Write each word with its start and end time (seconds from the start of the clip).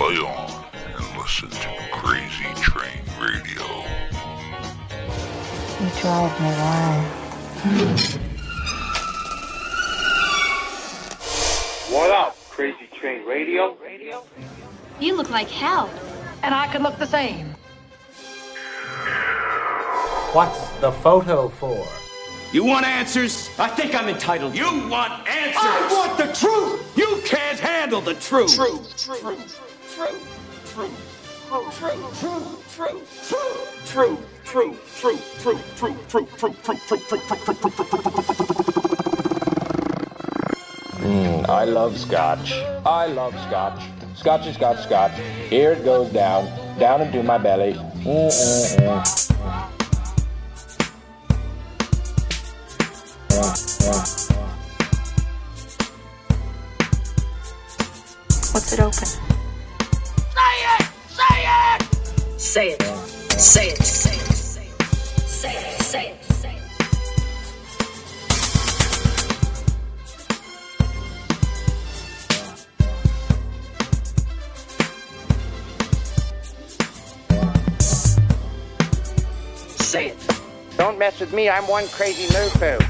play 0.00 0.16
on 0.16 0.64
and 0.96 1.18
listen 1.18 1.50
to 1.50 1.68
Crazy 1.92 2.46
Train 2.62 3.02
Radio. 3.20 3.66
You 5.78 5.90
drive 6.00 6.40
me 6.40 6.48
wild. 6.56 7.04
What 11.92 12.10
up, 12.12 12.34
Crazy 12.48 12.88
Train 12.94 13.26
Radio? 13.26 13.74
Radio? 13.74 14.24
You 15.00 15.16
look 15.16 15.28
like 15.28 15.50
hell. 15.50 15.90
And 16.42 16.54
I 16.54 16.66
could 16.72 16.80
look 16.80 16.96
the 16.96 17.06
same. 17.06 17.54
What's 20.32 20.70
the 20.78 20.92
photo 20.92 21.50
for? 21.50 21.86
You 22.54 22.64
want 22.64 22.86
answers? 22.86 23.50
I 23.58 23.68
think 23.68 23.94
I'm 23.94 24.08
entitled. 24.08 24.56
You 24.56 24.64
want 24.88 25.28
answers? 25.28 25.60
I 25.62 25.88
want 25.92 26.16
the 26.16 26.32
truth! 26.32 26.96
You 26.96 27.20
can't 27.26 27.60
handle 27.60 28.00
the 28.00 28.14
truth. 28.14 28.56
Truth, 28.56 28.96
truth, 28.96 29.20
truth, 29.20 29.69
truth, 29.94 30.50
Mm, 41.00 41.48
I 41.48 41.64
love 41.64 41.98
scotch. 41.98 42.52
I 42.86 43.06
love 43.06 43.32
scotch. 43.48 43.82
Scotchy, 44.14 44.52
scotch, 44.52 44.82
scotch. 44.82 45.12
Here 45.48 45.72
it 45.72 45.84
goes 45.84 46.12
down, 46.12 46.46
down 46.78 47.00
into 47.00 47.22
my 47.22 47.38
belly. 47.38 47.72
Mm-mm-mm. 48.04 49.30
What's 58.52 58.72
it 58.72 58.80
open? 58.80 59.29
Say 62.50 62.70
it! 62.72 62.82
Say 62.82 63.68
it! 63.68 63.76
Say 63.80 64.16
it! 64.16 64.26
Say 64.26 64.66
it! 64.66 64.82
Say 65.28 65.54
it! 65.54 65.82
Say 65.82 66.10
it! 66.10 66.24
Say 66.24 66.56
it! 66.56 66.66
Say 79.80 80.06
it! 80.08 80.18
Don't 80.76 80.98
mess 80.98 81.20
with 81.20 81.32
me, 81.32 81.48
I'm 81.48 81.68
one 81.68 81.86
crazy 81.86 82.24
moo-foo. 82.34 82.89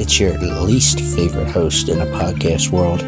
It's 0.00 0.18
your 0.18 0.32
least 0.38 0.98
favorite 0.98 1.50
host 1.50 1.90
in 1.90 1.98
the 1.98 2.06
podcast 2.06 2.70
world, 2.70 3.00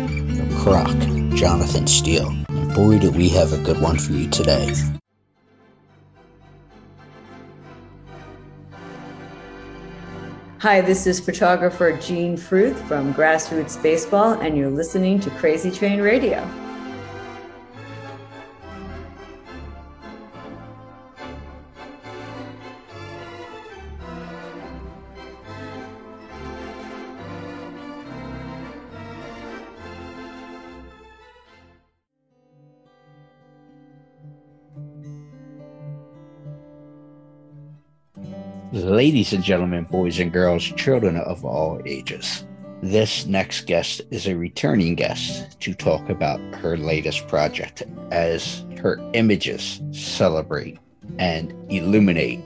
Croc, 0.59 0.95
Jonathan 1.35 1.87
Steele. 1.87 2.29
And 2.51 2.75
boy, 2.75 2.99
do 2.99 3.11
we 3.11 3.31
have 3.31 3.55
a 3.55 3.59
good 3.65 3.81
one 3.81 3.99
for 3.99 4.13
you 4.13 4.29
today. 4.29 4.75
Hi, 10.59 10.83
this 10.83 11.07
is 11.07 11.19
photographer 11.19 11.93
Jean 11.93 12.37
Fruth 12.37 12.79
from 12.87 13.15
Grassroots 13.15 13.83
Baseball, 13.83 14.35
and 14.35 14.57
you're 14.57 14.71
listening 14.71 15.19
to 15.21 15.31
Crazy 15.31 15.71
Train 15.71 16.03
Radio. 16.03 16.47
Ladies 38.72 39.34
and 39.34 39.44
gentlemen, 39.44 39.84
boys 39.84 40.19
and 40.19 40.33
girls, 40.33 40.65
children 40.65 41.19
of 41.19 41.44
all 41.44 41.78
ages, 41.84 42.47
this 42.81 43.27
next 43.27 43.66
guest 43.66 44.00
is 44.10 44.27
a 44.27 44.34
returning 44.34 44.94
guest 44.94 45.61
to 45.61 45.75
talk 45.75 46.08
about 46.08 46.41
her 46.55 46.79
latest 46.79 47.29
project 47.29 47.82
as 48.11 48.64
her 48.81 48.99
images 49.12 49.82
celebrate 49.91 50.79
and 51.19 51.52
illuminate. 51.70 52.41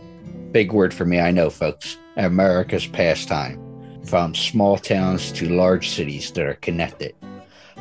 Big 0.50 0.72
word 0.72 0.92
for 0.92 1.04
me, 1.04 1.20
I 1.20 1.30
know, 1.30 1.48
folks. 1.48 1.96
America's 2.16 2.88
pastime 2.88 4.02
from 4.04 4.34
small 4.34 4.78
towns 4.78 5.30
to 5.30 5.48
large 5.48 5.90
cities 5.90 6.32
that 6.32 6.44
are 6.44 6.54
connected 6.54 7.14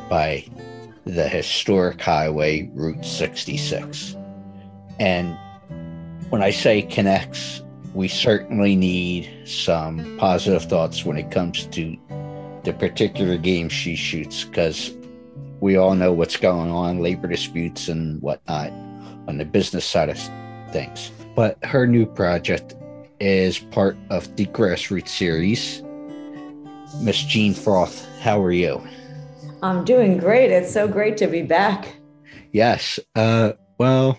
by 0.08 0.46
the 1.06 1.28
historic 1.28 2.00
highway 2.00 2.70
Route 2.76 3.04
66. 3.06 4.16
And 5.00 5.36
when 6.30 6.44
I 6.44 6.52
say 6.52 6.84
connects, 6.84 7.64
we 7.96 8.08
certainly 8.08 8.76
need 8.76 9.48
some 9.48 10.18
positive 10.18 10.64
thoughts 10.66 11.04
when 11.04 11.18
it 11.18 11.32
comes 11.32 11.66
to 11.68 11.98
the 12.64 12.74
particular 12.74 13.38
game 13.38 13.70
she 13.70 13.96
shoots 13.96 14.44
because 14.44 14.96
we 15.62 15.78
all 15.78 15.96
know 15.96 16.14
what's 16.14 16.38
going 16.38 16.70
on 16.70 17.00
labor 17.00 17.28
disputes 17.28 17.88
and 17.88 18.22
whatnot 18.22 18.70
on 19.28 19.38
the 19.38 19.46
business 19.46 19.86
side 19.86 20.10
of 20.10 20.20
things 20.72 21.12
but 21.36 21.58
her 21.64 21.88
new 21.88 22.06
project 22.06 22.76
is 23.20 23.58
part 23.58 23.98
of 24.10 24.36
the 24.36 24.46
grassroots 24.48 25.10
series 25.10 25.82
miss 27.02 27.24
jean 27.24 27.54
Fruth 27.54 28.08
how 28.20 28.42
are 28.44 28.52
you 28.52 28.86
I'm 29.64 29.84
doing 29.84 30.20
great. 30.20 30.52
It's 30.52 30.72
so 30.72 30.88
great 30.88 31.18
to 31.18 31.28
be 31.28 31.42
back 31.42 31.96
Yes. 32.56 33.02
Uh, 33.16 33.52
well, 33.78 34.18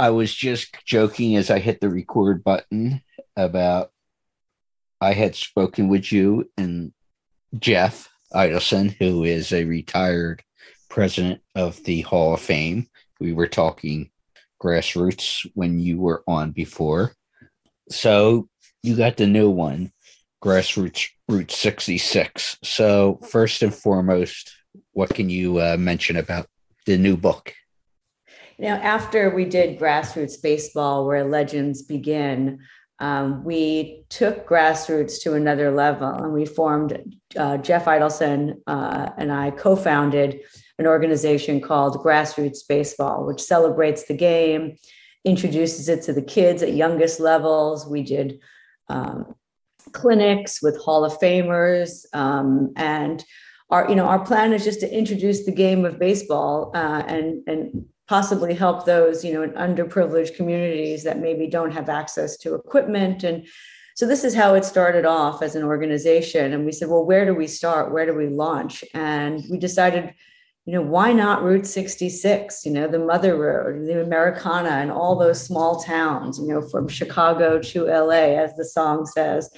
I 0.00 0.08
was 0.08 0.34
just 0.34 0.74
joking 0.86 1.36
as 1.36 1.50
I 1.50 1.58
hit 1.58 1.82
the 1.82 1.90
record 1.90 2.42
button 2.42 3.02
about 3.36 3.90
I 4.98 5.12
had 5.12 5.34
spoken 5.34 5.88
with 5.88 6.10
you 6.10 6.50
and 6.56 6.94
Jeff 7.58 8.08
Idelson, 8.32 8.96
who 8.98 9.24
is 9.24 9.52
a 9.52 9.66
retired 9.66 10.42
president 10.88 11.42
of 11.54 11.84
the 11.84 12.00
Hall 12.00 12.32
of 12.32 12.40
Fame. 12.40 12.88
We 13.20 13.34
were 13.34 13.46
talking 13.46 14.10
grassroots 14.58 15.46
when 15.52 15.78
you 15.78 16.00
were 16.00 16.24
on 16.26 16.52
before. 16.52 17.12
So 17.90 18.48
you 18.82 18.96
got 18.96 19.18
the 19.18 19.26
new 19.26 19.50
one, 19.50 19.92
Grassroots 20.42 21.08
Route 21.28 21.52
66. 21.52 22.56
So, 22.64 23.20
first 23.28 23.62
and 23.62 23.74
foremost, 23.74 24.50
what 24.92 25.10
can 25.10 25.28
you 25.28 25.60
uh, 25.60 25.76
mention 25.78 26.16
about 26.16 26.46
the 26.86 26.96
new 26.96 27.18
book? 27.18 27.52
You 28.60 28.68
know, 28.68 28.74
after 28.74 29.30
we 29.30 29.46
did 29.46 29.78
Grassroots 29.78 30.42
Baseball, 30.42 31.06
where 31.06 31.24
legends 31.24 31.80
begin, 31.80 32.58
um, 32.98 33.42
we 33.42 34.04
took 34.10 34.46
grassroots 34.46 35.22
to 35.22 35.32
another 35.32 35.70
level 35.70 36.10
and 36.10 36.34
we 36.34 36.44
formed, 36.44 37.16
uh, 37.38 37.56
Jeff 37.56 37.86
Idelson 37.86 38.56
uh, 38.66 39.08
and 39.16 39.32
I 39.32 39.52
co 39.52 39.76
founded 39.76 40.40
an 40.78 40.86
organization 40.86 41.62
called 41.62 42.04
Grassroots 42.04 42.58
Baseball, 42.68 43.24
which 43.24 43.40
celebrates 43.40 44.04
the 44.04 44.14
game, 44.14 44.76
introduces 45.24 45.88
it 45.88 46.02
to 46.02 46.12
the 46.12 46.20
kids 46.20 46.62
at 46.62 46.74
youngest 46.74 47.18
levels. 47.18 47.86
We 47.86 48.02
did 48.02 48.40
um, 48.90 49.34
clinics 49.92 50.60
with 50.62 50.78
Hall 50.82 51.06
of 51.06 51.18
Famers, 51.18 52.04
um, 52.12 52.74
and 52.76 53.24
our 53.70 53.88
you 53.88 53.94
know 53.94 54.04
our 54.04 54.22
plan 54.22 54.52
is 54.52 54.64
just 54.64 54.80
to 54.80 54.94
introduce 54.94 55.46
the 55.46 55.52
game 55.52 55.86
of 55.86 55.98
baseball 55.98 56.72
uh, 56.74 57.04
and 57.06 57.42
and 57.46 57.86
possibly 58.10 58.54
help 58.54 58.84
those 58.84 59.24
you 59.24 59.32
know 59.32 59.42
in 59.42 59.52
underprivileged 59.52 60.34
communities 60.34 61.04
that 61.04 61.20
maybe 61.20 61.46
don't 61.46 61.70
have 61.70 61.88
access 61.88 62.36
to 62.36 62.56
equipment. 62.56 63.22
And 63.22 63.46
so 63.94 64.04
this 64.04 64.24
is 64.24 64.34
how 64.34 64.54
it 64.54 64.64
started 64.64 65.04
off 65.04 65.42
as 65.42 65.54
an 65.54 65.62
organization. 65.62 66.52
And 66.52 66.66
we 66.66 66.72
said 66.72 66.88
well 66.88 67.06
where 67.06 67.24
do 67.24 67.34
we 67.34 67.46
start? 67.46 67.92
Where 67.92 68.06
do 68.06 68.14
we 68.14 68.26
launch? 68.26 68.82
And 68.94 69.44
we 69.48 69.58
decided 69.58 70.12
you 70.66 70.72
know 70.74 70.82
why 70.82 71.12
not 71.12 71.42
route 71.42 71.66
66 71.66 72.66
you 72.66 72.72
know 72.72 72.86
the 72.86 72.98
mother 72.98 73.34
road 73.34 73.86
the 73.86 74.02
americana 74.02 74.74
and 74.82 74.92
all 74.92 75.16
those 75.16 75.42
small 75.42 75.82
towns 75.82 76.38
you 76.38 76.46
know 76.46 76.60
from 76.60 76.86
chicago 76.86 77.58
to 77.58 77.86
la 77.86 78.24
as 78.44 78.54
the 78.56 78.64
song 78.64 79.06
says 79.06 79.50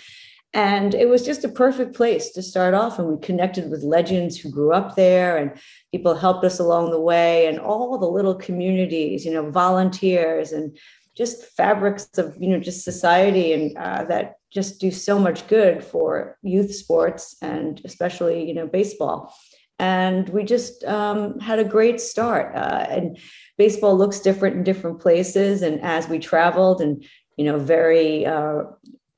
and 0.54 0.94
it 0.94 1.08
was 1.08 1.24
just 1.24 1.44
a 1.44 1.48
perfect 1.48 1.94
place 1.94 2.30
to 2.32 2.42
start 2.42 2.74
off. 2.74 2.98
And 2.98 3.08
we 3.08 3.18
connected 3.20 3.70
with 3.70 3.82
legends 3.82 4.38
who 4.38 4.50
grew 4.50 4.72
up 4.72 4.96
there, 4.96 5.36
and 5.36 5.52
people 5.92 6.14
helped 6.14 6.44
us 6.44 6.58
along 6.58 6.90
the 6.90 7.00
way, 7.00 7.46
and 7.46 7.58
all 7.58 7.98
the 7.98 8.06
little 8.06 8.34
communities, 8.34 9.24
you 9.24 9.32
know, 9.32 9.50
volunteers 9.50 10.52
and 10.52 10.76
just 11.16 11.44
fabrics 11.44 12.08
of, 12.16 12.36
you 12.40 12.48
know, 12.48 12.58
just 12.58 12.84
society 12.84 13.52
and 13.52 13.76
uh, 13.76 14.04
that 14.04 14.34
just 14.50 14.80
do 14.80 14.90
so 14.90 15.18
much 15.18 15.46
good 15.46 15.84
for 15.84 16.38
youth 16.42 16.74
sports 16.74 17.36
and 17.42 17.80
especially, 17.84 18.46
you 18.46 18.54
know, 18.54 18.66
baseball. 18.66 19.34
And 19.78 20.28
we 20.30 20.44
just 20.44 20.84
um, 20.84 21.38
had 21.38 21.58
a 21.58 21.64
great 21.64 22.00
start. 22.00 22.54
Uh, 22.54 22.86
and 22.88 23.18
baseball 23.58 23.96
looks 23.96 24.20
different 24.20 24.56
in 24.56 24.64
different 24.64 25.00
places. 25.00 25.60
And 25.60 25.82
as 25.82 26.08
we 26.08 26.18
traveled 26.18 26.80
and 26.80 27.04
you 27.36 27.44
know, 27.44 27.58
very 27.58 28.26
uh, 28.26 28.62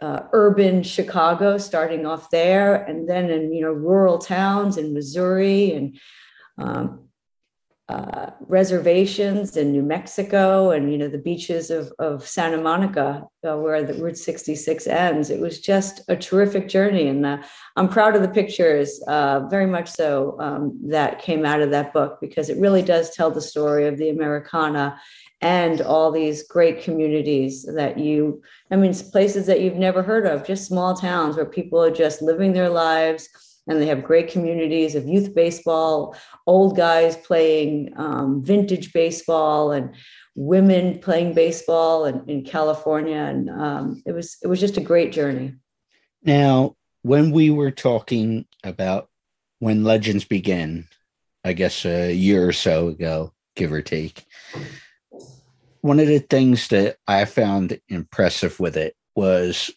uh, 0.04 0.26
urban 0.32 0.82
Chicago, 0.82 1.56
starting 1.56 2.04
off 2.04 2.28
there, 2.28 2.74
and 2.74 3.08
then 3.08 3.30
in 3.30 3.54
you 3.54 3.62
know 3.62 3.72
rural 3.72 4.18
towns 4.18 4.76
in 4.76 4.92
Missouri 4.92 5.72
and 5.72 5.98
um, 6.58 7.08
uh, 7.88 8.30
reservations 8.40 9.56
in 9.56 9.72
New 9.72 9.82
Mexico, 9.82 10.72
and 10.72 10.92
you 10.92 10.98
know 10.98 11.08
the 11.08 11.16
beaches 11.30 11.70
of 11.70 11.90
of 11.98 12.28
Santa 12.28 12.58
Monica, 12.58 13.24
uh, 13.48 13.56
where 13.56 13.82
the 13.82 13.94
Route 13.94 14.18
66 14.18 14.86
ends. 14.86 15.30
It 15.30 15.40
was 15.40 15.58
just 15.60 16.02
a 16.08 16.16
terrific 16.16 16.68
journey, 16.68 17.08
and 17.08 17.24
uh, 17.24 17.38
I'm 17.76 17.88
proud 17.88 18.14
of 18.14 18.20
the 18.20 18.28
pictures, 18.28 19.02
uh, 19.08 19.46
very 19.48 19.66
much 19.66 19.88
so, 19.88 20.36
um, 20.38 20.78
that 20.88 21.22
came 21.22 21.46
out 21.46 21.62
of 21.62 21.70
that 21.70 21.94
book 21.94 22.18
because 22.20 22.50
it 22.50 22.58
really 22.58 22.82
does 22.82 23.14
tell 23.14 23.30
the 23.30 23.40
story 23.40 23.86
of 23.86 23.96
the 23.96 24.10
Americana 24.10 25.00
and 25.44 25.82
all 25.82 26.10
these 26.10 26.48
great 26.48 26.82
communities 26.82 27.64
that 27.64 27.98
you, 27.98 28.42
I 28.70 28.76
mean, 28.76 28.94
places 28.94 29.44
that 29.46 29.60
you've 29.60 29.76
never 29.76 30.02
heard 30.02 30.26
of, 30.26 30.46
just 30.46 30.66
small 30.66 30.96
towns 30.96 31.36
where 31.36 31.44
people 31.44 31.82
are 31.82 31.90
just 31.90 32.22
living 32.22 32.54
their 32.54 32.70
lives 32.70 33.28
and 33.66 33.78
they 33.80 33.86
have 33.86 34.02
great 34.02 34.28
communities 34.28 34.94
of 34.94 35.06
youth 35.06 35.34
baseball, 35.34 36.16
old 36.46 36.78
guys 36.78 37.16
playing 37.18 37.92
um, 37.96 38.42
vintage 38.42 38.94
baseball, 38.94 39.72
and 39.72 39.94
women 40.34 40.98
playing 40.98 41.34
baseball 41.34 42.06
in, 42.06 42.24
in 42.26 42.42
California. 42.42 43.16
And 43.16 43.50
um, 43.50 44.02
it 44.06 44.12
was 44.12 44.38
it 44.42 44.48
was 44.48 44.60
just 44.60 44.78
a 44.78 44.82
great 44.82 45.12
journey. 45.12 45.54
Now, 46.22 46.76
when 47.02 47.32
we 47.32 47.50
were 47.50 47.70
talking 47.70 48.46
about 48.62 49.10
when 49.58 49.84
legends 49.84 50.24
begin, 50.24 50.86
I 51.44 51.52
guess 51.52 51.84
a 51.84 52.12
year 52.14 52.48
or 52.48 52.52
so 52.52 52.88
ago, 52.88 53.34
give 53.56 53.72
or 53.72 53.82
take, 53.82 54.24
one 55.84 56.00
of 56.00 56.06
the 56.06 56.18
things 56.18 56.68
that 56.68 56.96
I 57.06 57.26
found 57.26 57.78
impressive 57.90 58.58
with 58.58 58.78
it 58.78 58.96
was 59.14 59.70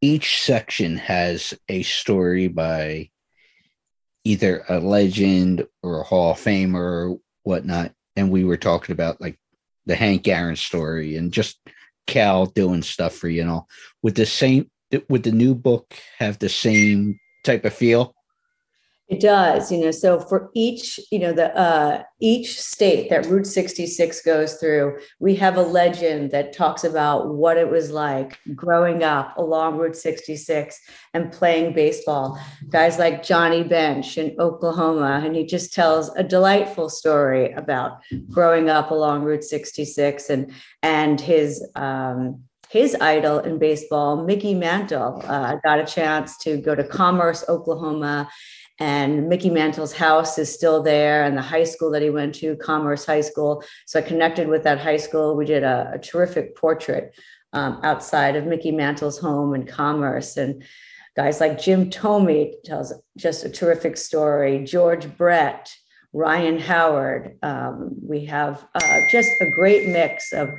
each 0.00 0.42
section 0.42 0.96
has 0.96 1.52
a 1.68 1.82
story 1.82 2.48
by 2.48 3.10
either 4.24 4.64
a 4.70 4.80
legend 4.80 5.66
or 5.82 6.00
a 6.00 6.02
Hall 6.02 6.30
of 6.30 6.38
Famer 6.38 6.76
or 6.76 7.18
whatnot. 7.42 7.92
And 8.16 8.30
we 8.30 8.42
were 8.42 8.56
talking 8.56 8.94
about 8.94 9.20
like 9.20 9.38
the 9.84 9.96
Hank 9.96 10.26
Aaron 10.26 10.56
story 10.56 11.16
and 11.16 11.30
just 11.30 11.60
Cal 12.06 12.46
doing 12.46 12.80
stuff 12.80 13.14
for 13.14 13.28
you 13.28 13.44
know. 13.44 13.66
Would 14.02 14.14
the 14.14 14.24
same 14.24 14.70
would 15.10 15.24
the 15.24 15.32
new 15.32 15.54
book 15.54 15.92
have 16.18 16.38
the 16.38 16.48
same 16.48 17.20
type 17.44 17.66
of 17.66 17.74
feel? 17.74 18.14
It 19.08 19.20
does, 19.20 19.72
you 19.72 19.78
know. 19.80 19.90
So 19.90 20.20
for 20.20 20.50
each, 20.54 21.00
you 21.10 21.18
know, 21.18 21.32
the 21.32 21.56
uh, 21.58 22.02
each 22.20 22.60
state 22.60 23.08
that 23.08 23.24
Route 23.24 23.46
66 23.46 24.20
goes 24.20 24.54
through, 24.56 24.98
we 25.18 25.34
have 25.36 25.56
a 25.56 25.62
legend 25.62 26.30
that 26.32 26.52
talks 26.52 26.84
about 26.84 27.34
what 27.34 27.56
it 27.56 27.70
was 27.70 27.90
like 27.90 28.38
growing 28.54 29.02
up 29.02 29.34
along 29.38 29.78
Route 29.78 29.96
66 29.96 30.78
and 31.14 31.32
playing 31.32 31.72
baseball. 31.72 32.38
Guys 32.68 32.98
like 32.98 33.22
Johnny 33.22 33.64
Bench 33.64 34.18
in 34.18 34.36
Oklahoma, 34.38 35.22
and 35.24 35.34
he 35.34 35.46
just 35.46 35.72
tells 35.72 36.14
a 36.16 36.22
delightful 36.22 36.90
story 36.90 37.52
about 37.52 38.00
growing 38.30 38.68
up 38.68 38.90
along 38.90 39.22
Route 39.22 39.44
66 39.44 40.28
and 40.28 40.52
and 40.82 41.18
his 41.18 41.66
um, 41.76 42.42
his 42.68 42.94
idol 43.00 43.38
in 43.38 43.58
baseball, 43.58 44.24
Mickey 44.24 44.52
Mantle, 44.54 45.22
uh, 45.26 45.56
got 45.64 45.80
a 45.80 45.86
chance 45.86 46.36
to 46.38 46.58
go 46.58 46.74
to 46.74 46.84
Commerce, 46.84 47.42
Oklahoma, 47.48 48.28
and 48.78 49.28
Mickey 49.28 49.50
Mantle's 49.50 49.92
house 49.92 50.38
is 50.38 50.52
still 50.52 50.82
there, 50.82 51.24
and 51.24 51.36
the 51.36 51.42
high 51.42 51.64
school 51.64 51.90
that 51.90 52.02
he 52.02 52.10
went 52.10 52.34
to, 52.36 52.56
Commerce 52.56 53.04
High 53.04 53.22
School. 53.22 53.64
So 53.86 53.98
I 53.98 54.02
connected 54.02 54.48
with 54.48 54.62
that 54.64 54.78
high 54.78 54.98
school. 54.98 55.36
We 55.36 55.46
did 55.46 55.64
a, 55.64 55.92
a 55.94 55.98
terrific 55.98 56.56
portrait 56.56 57.14
um, 57.52 57.80
outside 57.82 58.36
of 58.36 58.46
Mickey 58.46 58.70
Mantle's 58.70 59.18
home 59.18 59.54
in 59.54 59.66
Commerce, 59.66 60.36
and 60.36 60.62
guys 61.16 61.40
like 61.40 61.60
Jim 61.60 61.90
Thome 61.90 62.52
tells 62.64 62.92
just 63.16 63.44
a 63.44 63.50
terrific 63.50 63.96
story. 63.96 64.62
George 64.64 65.16
Brett, 65.16 65.74
Ryan 66.12 66.58
Howard. 66.58 67.36
Um, 67.42 67.96
we 68.00 68.24
have 68.26 68.66
uh, 68.74 69.00
just 69.10 69.30
a 69.40 69.50
great 69.50 69.88
mix 69.88 70.32
of 70.32 70.50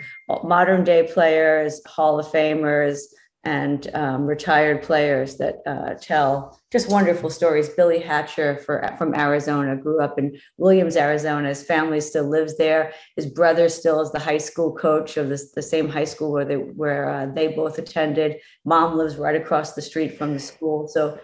modern 0.44 0.84
day 0.84 1.10
players, 1.12 1.82
Hall 1.86 2.20
of 2.20 2.28
Famers, 2.28 3.00
and 3.44 3.90
um, 3.94 4.26
retired 4.26 4.84
players 4.84 5.38
that 5.38 5.60
uh, 5.66 5.94
tell 6.02 6.60
just 6.72 6.90
wonderful 6.90 7.30
stories. 7.30 7.70
Billy 7.70 8.00
Hatcher 8.00 8.58
for, 8.58 8.94
from 8.98 9.16
Arizona 9.16 9.78
grew 9.78 10.02
up 10.02 10.20
in 10.20 10.38
Williams, 10.58 10.98
Arizona. 10.98 11.48
His 11.50 11.64
family 11.64 12.02
still 12.02 12.30
lives 12.30 12.58
there. 12.58 12.94
His 13.16 13.26
brother 13.26 13.70
still 13.70 14.02
is 14.02 14.12
the 14.12 14.20
high 14.20 14.38
school 14.38 14.76
coach 14.76 15.16
of 15.16 15.30
this, 15.30 15.52
the 15.52 15.62
same 15.62 15.88
high 15.88 16.04
school 16.04 16.32
where 16.32 16.46
they 16.46 16.58
where 16.58 17.10
uh, 17.10 17.26
they 17.28 17.48
both 17.48 17.78
attended. 17.78 18.38
Mom 18.66 18.98
lives 18.98 19.16
right 19.16 19.40
across 19.40 19.74
the 19.74 19.82
street 19.82 20.18
from 20.18 20.34
the 20.34 20.40
school. 20.40 20.88
So 20.88 21.18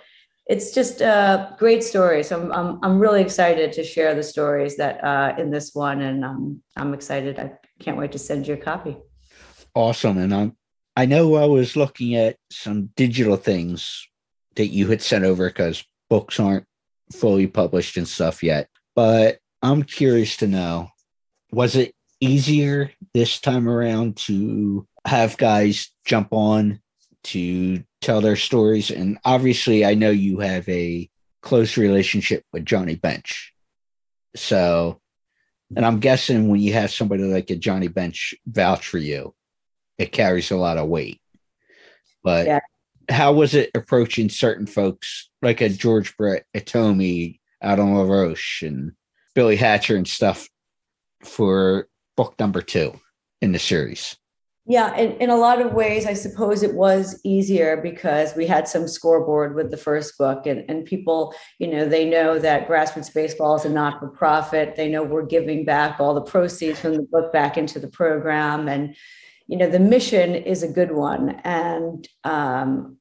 it's 0.47 0.71
just 0.71 1.01
a 1.01 1.55
great 1.57 1.83
story. 1.83 2.23
So 2.23 2.39
I'm, 2.39 2.51
I'm, 2.51 2.79
I'm 2.83 2.99
really 2.99 3.21
excited 3.21 3.73
to 3.73 3.83
share 3.83 4.15
the 4.15 4.23
stories 4.23 4.77
that 4.77 5.03
uh, 5.03 5.35
in 5.37 5.49
this 5.49 5.73
one, 5.73 6.01
and 6.01 6.23
um, 6.23 6.61
I'm 6.77 6.93
excited. 6.93 7.39
I 7.39 7.51
can't 7.79 7.97
wait 7.97 8.11
to 8.13 8.19
send 8.19 8.47
you 8.47 8.53
a 8.53 8.57
copy. 8.57 8.95
Awesome, 9.73 10.17
and 10.17 10.33
I'm 10.33 10.55
I 10.95 11.05
know 11.05 11.35
I 11.35 11.45
was 11.45 11.75
looking 11.75 12.15
at 12.15 12.37
some 12.49 12.89
digital 12.95 13.35
things 13.35 14.07
that 14.55 14.67
you 14.67 14.87
had 14.87 15.01
sent 15.01 15.25
over 15.25 15.49
because 15.49 15.83
books 16.09 16.39
aren't 16.39 16.65
fully 17.11 17.47
published 17.47 17.97
and 17.97 18.07
stuff 18.07 18.43
yet. 18.43 18.69
But 18.95 19.39
I'm 19.61 19.83
curious 19.83 20.37
to 20.37 20.47
know 20.47 20.89
was 21.51 21.75
it 21.75 21.93
easier 22.19 22.91
this 23.13 23.39
time 23.39 23.67
around 23.69 24.17
to 24.17 24.87
have 25.05 25.37
guys 25.37 25.91
jump 26.05 26.29
on 26.31 26.79
to 27.25 27.83
tell 28.01 28.21
their 28.21 28.35
stories? 28.35 28.91
And 28.91 29.17
obviously, 29.25 29.85
I 29.85 29.95
know 29.95 30.11
you 30.11 30.39
have 30.39 30.67
a 30.69 31.09
close 31.41 31.77
relationship 31.77 32.43
with 32.53 32.65
Johnny 32.65 32.95
Bench. 32.95 33.53
So 34.35 35.01
And 35.75 35.85
I'm 35.85 35.99
guessing 35.99 36.47
when 36.47 36.59
you 36.59 36.73
have 36.73 36.91
somebody 36.91 37.23
like 37.23 37.49
a 37.49 37.55
Johnny 37.55 37.87
Bench 37.87 38.35
vouch 38.45 38.87
for 38.87 38.97
you, 38.97 39.33
it 39.97 40.11
carries 40.11 40.51
a 40.51 40.57
lot 40.57 40.77
of 40.77 40.87
weight. 40.87 41.19
But 42.23 42.47
Yeah. 42.47 42.59
how 43.09 43.33
was 43.33 43.53
it 43.53 43.71
approaching 43.75 44.29
certain 44.29 44.65
folks 44.65 45.29
like 45.41 45.61
a 45.61 45.69
George 45.69 46.15
Brett, 46.17 46.45
a 46.53 46.59
Thome, 46.59 47.39
Adam 47.61 47.95
LaRoche, 47.95 48.63
and 48.63 48.93
Billy 49.33 49.55
Hatcher 49.55 49.95
and 49.95 50.07
stuff 50.07 50.47
for 51.23 51.87
book 52.17 52.35
number 52.39 52.61
two 52.61 52.99
in 53.41 53.51
the 53.51 53.59
series? 53.59 54.17
Yeah, 54.67 54.95
in, 54.95 55.11
in 55.17 55.29
a 55.29 55.37
lot 55.37 55.61
of 55.61 55.73
ways, 55.73 56.07
I 56.07 56.13
suppose 56.13 56.63
it 56.63 56.73
was 56.73 57.21
easier 57.23 57.77
because 57.77 58.35
we 58.35 58.47
had 58.47 58.67
some 58.67 58.87
scoreboard 58.87 59.53
with 59.53 59.69
the 59.69 59.77
first 59.77 60.17
book, 60.17 60.47
and, 60.47 60.65
and 60.67 60.83
people, 60.83 61.35
you 61.59 61.67
know, 61.67 61.85
they 61.85 62.09
know 62.09 62.39
that 62.39 62.67
grassroots 62.67 63.13
baseball 63.13 63.55
is 63.57 63.65
a 63.65 63.69
not 63.69 63.99
for 63.99 64.07
profit. 64.07 64.75
They 64.75 64.89
know 64.89 65.03
we're 65.03 65.27
giving 65.27 65.65
back 65.65 65.99
all 65.99 66.15
the 66.15 66.21
proceeds 66.21 66.79
from 66.79 66.95
the 66.95 67.03
book 67.03 67.31
back 67.31 67.59
into 67.59 67.77
the 67.77 67.87
program. 67.87 68.67
And, 68.67 68.95
you 69.47 69.57
know, 69.57 69.69
the 69.69 69.79
mission 69.79 70.35
is 70.35 70.63
a 70.63 70.67
good 70.67 70.91
one. 70.91 71.29
And 71.43 72.07
um, 72.23 72.97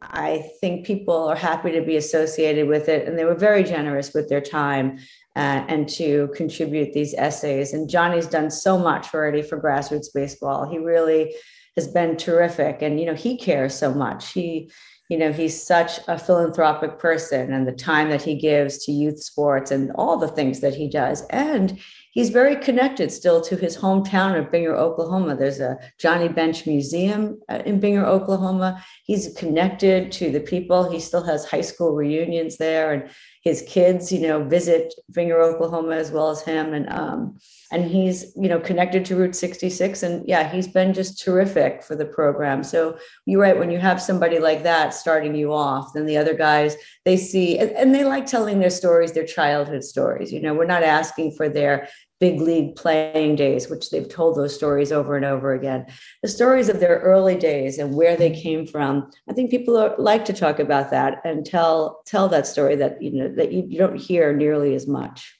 I 0.00 0.50
think 0.60 0.86
people 0.86 1.28
are 1.28 1.36
happy 1.36 1.72
to 1.72 1.82
be 1.82 1.96
associated 1.96 2.68
with 2.68 2.88
it. 2.88 3.08
And 3.08 3.18
they 3.18 3.24
were 3.24 3.34
very 3.34 3.62
generous 3.62 4.12
with 4.12 4.28
their 4.28 4.40
time 4.40 4.98
uh, 5.34 5.64
and 5.68 5.88
to 5.90 6.28
contribute 6.34 6.92
these 6.92 7.14
essays. 7.14 7.72
And 7.72 7.88
Johnny's 7.88 8.26
done 8.26 8.50
so 8.50 8.78
much 8.78 9.14
already 9.14 9.42
for 9.42 9.60
grassroots 9.60 10.08
baseball. 10.12 10.68
He 10.68 10.78
really 10.78 11.34
has 11.76 11.88
been 11.88 12.16
terrific. 12.16 12.82
And, 12.82 13.00
you 13.00 13.06
know, 13.06 13.14
he 13.14 13.38
cares 13.38 13.74
so 13.74 13.94
much. 13.94 14.32
He, 14.32 14.70
you 15.08 15.16
know, 15.16 15.32
he's 15.32 15.62
such 15.62 16.00
a 16.06 16.18
philanthropic 16.18 16.98
person 16.98 17.52
and 17.52 17.66
the 17.66 17.72
time 17.72 18.10
that 18.10 18.22
he 18.22 18.34
gives 18.34 18.84
to 18.84 18.92
youth 18.92 19.22
sports 19.22 19.70
and 19.70 19.90
all 19.94 20.18
the 20.18 20.28
things 20.28 20.60
that 20.60 20.74
he 20.74 20.88
does. 20.88 21.22
And 21.30 21.78
he's 22.12 22.30
very 22.30 22.56
connected 22.56 23.10
still 23.10 23.40
to 23.40 23.56
his 23.56 23.76
hometown 23.76 24.38
of 24.38 24.52
Binger, 24.52 24.76
Oklahoma. 24.76 25.34
There's 25.34 25.60
a 25.60 25.78
Johnny 25.98 26.28
Bench 26.28 26.66
Museum 26.66 27.40
uh, 27.50 27.62
in 27.66 27.80
Binger, 27.80 28.04
Oklahoma. 28.04 28.82
He's 29.04 29.34
connected 29.36 30.12
to 30.12 30.30
the 30.30 30.40
people. 30.40 30.90
He 30.90 31.00
still 31.00 31.24
has 31.24 31.44
high 31.44 31.62
school 31.62 31.94
reunions 31.94 32.58
there, 32.58 32.92
and 32.92 33.10
his 33.42 33.62
kids, 33.62 34.12
you 34.12 34.20
know, 34.20 34.44
visit 34.44 34.94
Binger, 35.10 35.42
Oklahoma 35.42 35.96
as 35.96 36.12
well 36.12 36.30
as 36.30 36.42
him. 36.42 36.72
And 36.74 36.88
um, 36.90 37.38
and 37.72 37.84
he's 37.84 38.32
you 38.36 38.48
know 38.48 38.60
connected 38.60 39.04
to 39.06 39.16
Route 39.16 39.34
66. 39.34 40.02
And 40.04 40.26
yeah, 40.28 40.48
he's 40.48 40.68
been 40.68 40.94
just 40.94 41.20
terrific 41.20 41.82
for 41.82 41.96
the 41.96 42.04
program. 42.04 42.62
So 42.62 42.96
you're 43.26 43.40
right. 43.40 43.58
When 43.58 43.70
you 43.70 43.78
have 43.78 44.00
somebody 44.00 44.38
like 44.38 44.62
that 44.62 44.94
starting 44.94 45.34
you 45.34 45.52
off, 45.52 45.92
then 45.92 46.06
the 46.06 46.18
other 46.18 46.34
guys 46.34 46.76
they 47.04 47.16
see 47.16 47.58
and, 47.58 47.70
and 47.72 47.94
they 47.94 48.04
like 48.04 48.26
telling 48.26 48.60
their 48.60 48.70
stories, 48.70 49.12
their 49.12 49.26
childhood 49.26 49.82
stories. 49.82 50.32
You 50.32 50.40
know, 50.40 50.54
we're 50.54 50.64
not 50.64 50.84
asking 50.84 51.32
for 51.32 51.48
their 51.48 51.88
big 52.22 52.40
league 52.40 52.76
playing 52.76 53.34
days, 53.34 53.68
which 53.68 53.90
they've 53.90 54.08
told 54.08 54.36
those 54.36 54.54
stories 54.54 54.92
over 54.92 55.16
and 55.16 55.24
over 55.24 55.54
again. 55.54 55.84
The 56.22 56.28
stories 56.28 56.68
of 56.68 56.78
their 56.78 57.00
early 57.00 57.34
days 57.34 57.78
and 57.78 57.96
where 57.96 58.14
they 58.14 58.30
came 58.30 58.64
from. 58.64 59.10
I 59.28 59.32
think 59.32 59.50
people 59.50 59.76
are, 59.76 59.96
like 59.98 60.24
to 60.26 60.32
talk 60.32 60.60
about 60.60 60.92
that 60.92 61.20
and 61.24 61.44
tell 61.44 62.00
tell 62.06 62.28
that 62.28 62.46
story 62.46 62.76
that 62.76 63.02
you 63.02 63.10
know 63.10 63.28
that 63.34 63.50
you, 63.50 63.64
you 63.68 63.76
don't 63.76 63.96
hear 63.96 64.32
nearly 64.32 64.76
as 64.76 64.86
much. 64.86 65.36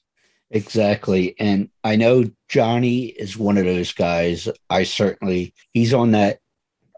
Exactly. 0.50 1.36
And 1.38 1.70
I 1.84 1.94
know 1.94 2.24
Johnny 2.48 3.04
is 3.04 3.38
one 3.38 3.58
of 3.58 3.64
those 3.64 3.92
guys. 3.92 4.48
I 4.68 4.82
certainly, 4.82 5.54
he's 5.72 5.94
on 5.94 6.10
that 6.10 6.40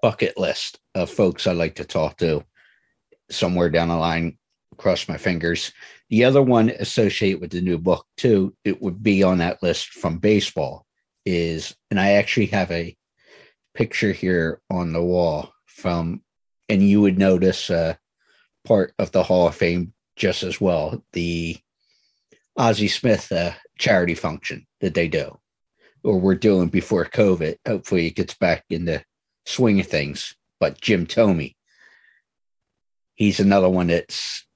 bucket 0.00 0.38
list 0.38 0.80
of 0.94 1.10
folks 1.10 1.46
I 1.46 1.52
like 1.52 1.74
to 1.74 1.84
talk 1.84 2.16
to 2.18 2.42
somewhere 3.30 3.68
down 3.68 3.88
the 3.88 3.96
line. 3.96 4.38
Cross 4.76 5.08
my 5.08 5.16
fingers. 5.16 5.72
The 6.10 6.24
other 6.24 6.42
one 6.42 6.70
associated 6.70 7.40
with 7.40 7.50
the 7.50 7.60
new 7.60 7.78
book, 7.78 8.06
too, 8.16 8.54
it 8.64 8.80
would 8.82 9.02
be 9.02 9.22
on 9.22 9.38
that 9.38 9.62
list 9.62 9.88
from 9.88 10.18
baseball, 10.18 10.86
is, 11.24 11.74
and 11.90 11.98
I 11.98 12.12
actually 12.12 12.46
have 12.46 12.70
a 12.70 12.96
picture 13.74 14.12
here 14.12 14.60
on 14.70 14.92
the 14.92 15.02
wall 15.02 15.52
from, 15.66 16.22
and 16.68 16.82
you 16.82 17.00
would 17.00 17.18
notice 17.18 17.70
uh, 17.70 17.94
part 18.64 18.94
of 18.98 19.12
the 19.12 19.22
Hall 19.22 19.48
of 19.48 19.54
Fame 19.54 19.92
just 20.16 20.42
as 20.42 20.60
well. 20.60 21.02
The 21.12 21.58
Ozzie 22.56 22.88
Smith 22.88 23.32
uh, 23.32 23.52
charity 23.78 24.14
function 24.14 24.66
that 24.80 24.94
they 24.94 25.08
do, 25.08 25.38
or 26.02 26.18
we're 26.18 26.34
doing 26.36 26.68
before 26.68 27.04
COVID. 27.04 27.56
Hopefully, 27.66 28.06
it 28.06 28.16
gets 28.16 28.34
back 28.34 28.64
in 28.70 28.84
the 28.84 29.02
swing 29.46 29.80
of 29.80 29.86
things. 29.86 30.34
But 30.60 30.80
Jim 30.80 31.06
Thome, 31.06 31.54
he's 33.14 33.40
another 33.40 33.68
one 33.68 33.88
that's 33.88 34.46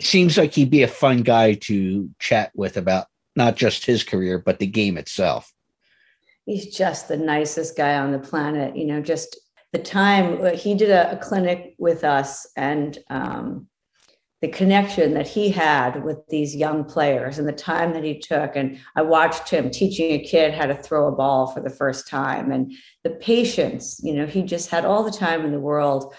seems 0.00 0.36
like 0.36 0.54
he'd 0.54 0.70
be 0.70 0.82
a 0.82 0.88
fun 0.88 1.22
guy 1.22 1.54
to 1.54 2.10
chat 2.18 2.50
with 2.54 2.76
about 2.76 3.06
not 3.36 3.56
just 3.56 3.86
his 3.86 4.02
career 4.02 4.38
but 4.38 4.58
the 4.58 4.66
game 4.66 4.96
itself. 4.96 5.52
He's 6.46 6.74
just 6.76 7.08
the 7.08 7.16
nicest 7.16 7.76
guy 7.76 7.96
on 7.96 8.12
the 8.12 8.18
planet. 8.18 8.76
You 8.76 8.86
know, 8.86 9.00
just 9.00 9.38
the 9.72 9.78
time 9.78 10.44
he 10.54 10.74
did 10.74 10.90
a, 10.90 11.12
a 11.12 11.16
clinic 11.16 11.74
with 11.78 12.04
us 12.04 12.46
and. 12.56 12.98
Um, 13.10 13.68
the 14.44 14.50
connection 14.50 15.14
that 15.14 15.26
he 15.26 15.48
had 15.48 16.04
with 16.04 16.18
these 16.28 16.54
young 16.54 16.84
players 16.84 17.38
and 17.38 17.48
the 17.48 17.52
time 17.52 17.94
that 17.94 18.04
he 18.04 18.18
took. 18.18 18.56
And 18.56 18.78
I 18.94 19.00
watched 19.00 19.48
him 19.48 19.70
teaching 19.70 20.10
a 20.10 20.22
kid 20.22 20.52
how 20.52 20.66
to 20.66 20.74
throw 20.74 21.08
a 21.08 21.16
ball 21.16 21.46
for 21.46 21.60
the 21.60 21.70
first 21.70 22.06
time 22.06 22.52
and 22.52 22.70
the 23.04 23.10
patience, 23.12 23.98
you 24.04 24.12
know, 24.12 24.26
he 24.26 24.42
just 24.42 24.68
had 24.68 24.84
all 24.84 25.02
the 25.02 25.10
time 25.10 25.46
in 25.46 25.52
the 25.52 25.58
world 25.58 26.14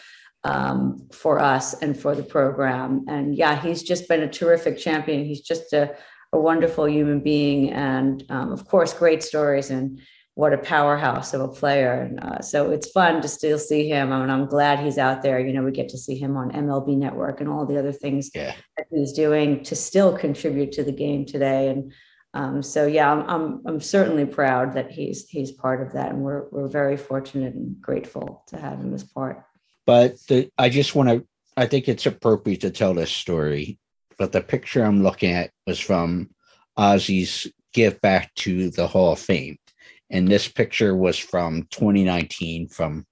um, 0.45 1.07
for 1.11 1.39
us 1.39 1.73
and 1.81 1.99
for 1.99 2.15
the 2.15 2.23
program. 2.23 3.03
And 3.07 3.35
yeah, 3.35 3.59
he's 3.59 3.81
just 3.81 4.07
been 4.07 4.21
a 4.21 4.29
terrific 4.31 4.77
champion. 4.77 5.25
He's 5.25 5.41
just 5.41 5.73
a, 5.73 5.95
a 6.31 6.39
wonderful 6.39 6.87
human 6.87 7.19
being. 7.19 7.71
And 7.71 8.23
um, 8.29 8.51
of 8.51 8.67
course, 8.67 8.93
great 8.93 9.23
stories 9.23 9.71
and 9.71 9.99
what 10.35 10.53
a 10.53 10.57
powerhouse 10.59 11.33
of 11.33 11.41
a 11.41 11.47
player. 11.47 11.93
And 11.93 12.19
uh, 12.19 12.41
so 12.41 12.69
it's 12.69 12.91
fun 12.91 13.23
to 13.23 13.27
still 13.27 13.57
see 13.57 13.89
him. 13.89 14.11
I 14.11 14.19
mean, 14.19 14.29
I'm 14.29 14.45
glad 14.45 14.79
he's 14.79 14.99
out 14.99 15.23
there. 15.23 15.39
You 15.39 15.51
know, 15.51 15.63
we 15.63 15.71
get 15.71 15.89
to 15.89 15.97
see 15.97 16.15
him 16.15 16.37
on 16.37 16.51
MLB 16.51 16.95
Network 16.95 17.41
and 17.41 17.49
all 17.49 17.65
the 17.65 17.79
other 17.79 17.93
things 17.93 18.29
yeah. 18.35 18.53
that 18.77 18.85
he's 18.91 19.13
doing 19.13 19.63
to 19.63 19.75
still 19.75 20.15
contribute 20.15 20.73
to 20.73 20.83
the 20.83 20.91
game 20.91 21.25
today. 21.25 21.69
And 21.69 21.91
um, 22.35 22.61
so, 22.61 22.85
yeah, 22.85 23.11
I'm, 23.11 23.27
I'm, 23.27 23.61
I'm 23.65 23.81
certainly 23.81 24.25
proud 24.25 24.73
that 24.73 24.91
he's 24.91 25.27
he's 25.29 25.53
part 25.53 25.81
of 25.81 25.93
that, 25.93 26.09
and 26.09 26.19
we're 26.19 26.49
we're 26.49 26.67
very 26.67 26.97
fortunate 26.97 27.53
and 27.53 27.81
grateful 27.81 28.43
to 28.47 28.57
have 28.57 28.79
him 28.79 28.93
as 28.93 29.05
part. 29.05 29.45
But 29.85 30.17
the, 30.27 30.49
I 30.57 30.69
just 30.69 30.95
want 30.95 31.09
to. 31.09 31.25
I 31.57 31.67
think 31.67 31.87
it's 31.87 32.05
appropriate 32.05 32.61
to 32.61 32.71
tell 32.71 32.93
this 32.93 33.11
story. 33.11 33.77
But 34.17 34.31
the 34.31 34.41
picture 34.41 34.83
I'm 34.83 35.03
looking 35.03 35.31
at 35.31 35.51
was 35.67 35.79
from 35.79 36.29
Ozzie's 36.77 37.47
give 37.73 37.99
back 38.01 38.33
to 38.35 38.69
the 38.69 38.87
Hall 38.87 39.13
of 39.13 39.19
Fame 39.19 39.57
and 40.09 40.27
this 40.27 40.47
picture 40.47 40.95
was 40.95 41.17
from 41.17 41.63
2019 41.71 42.67
from 42.67 43.05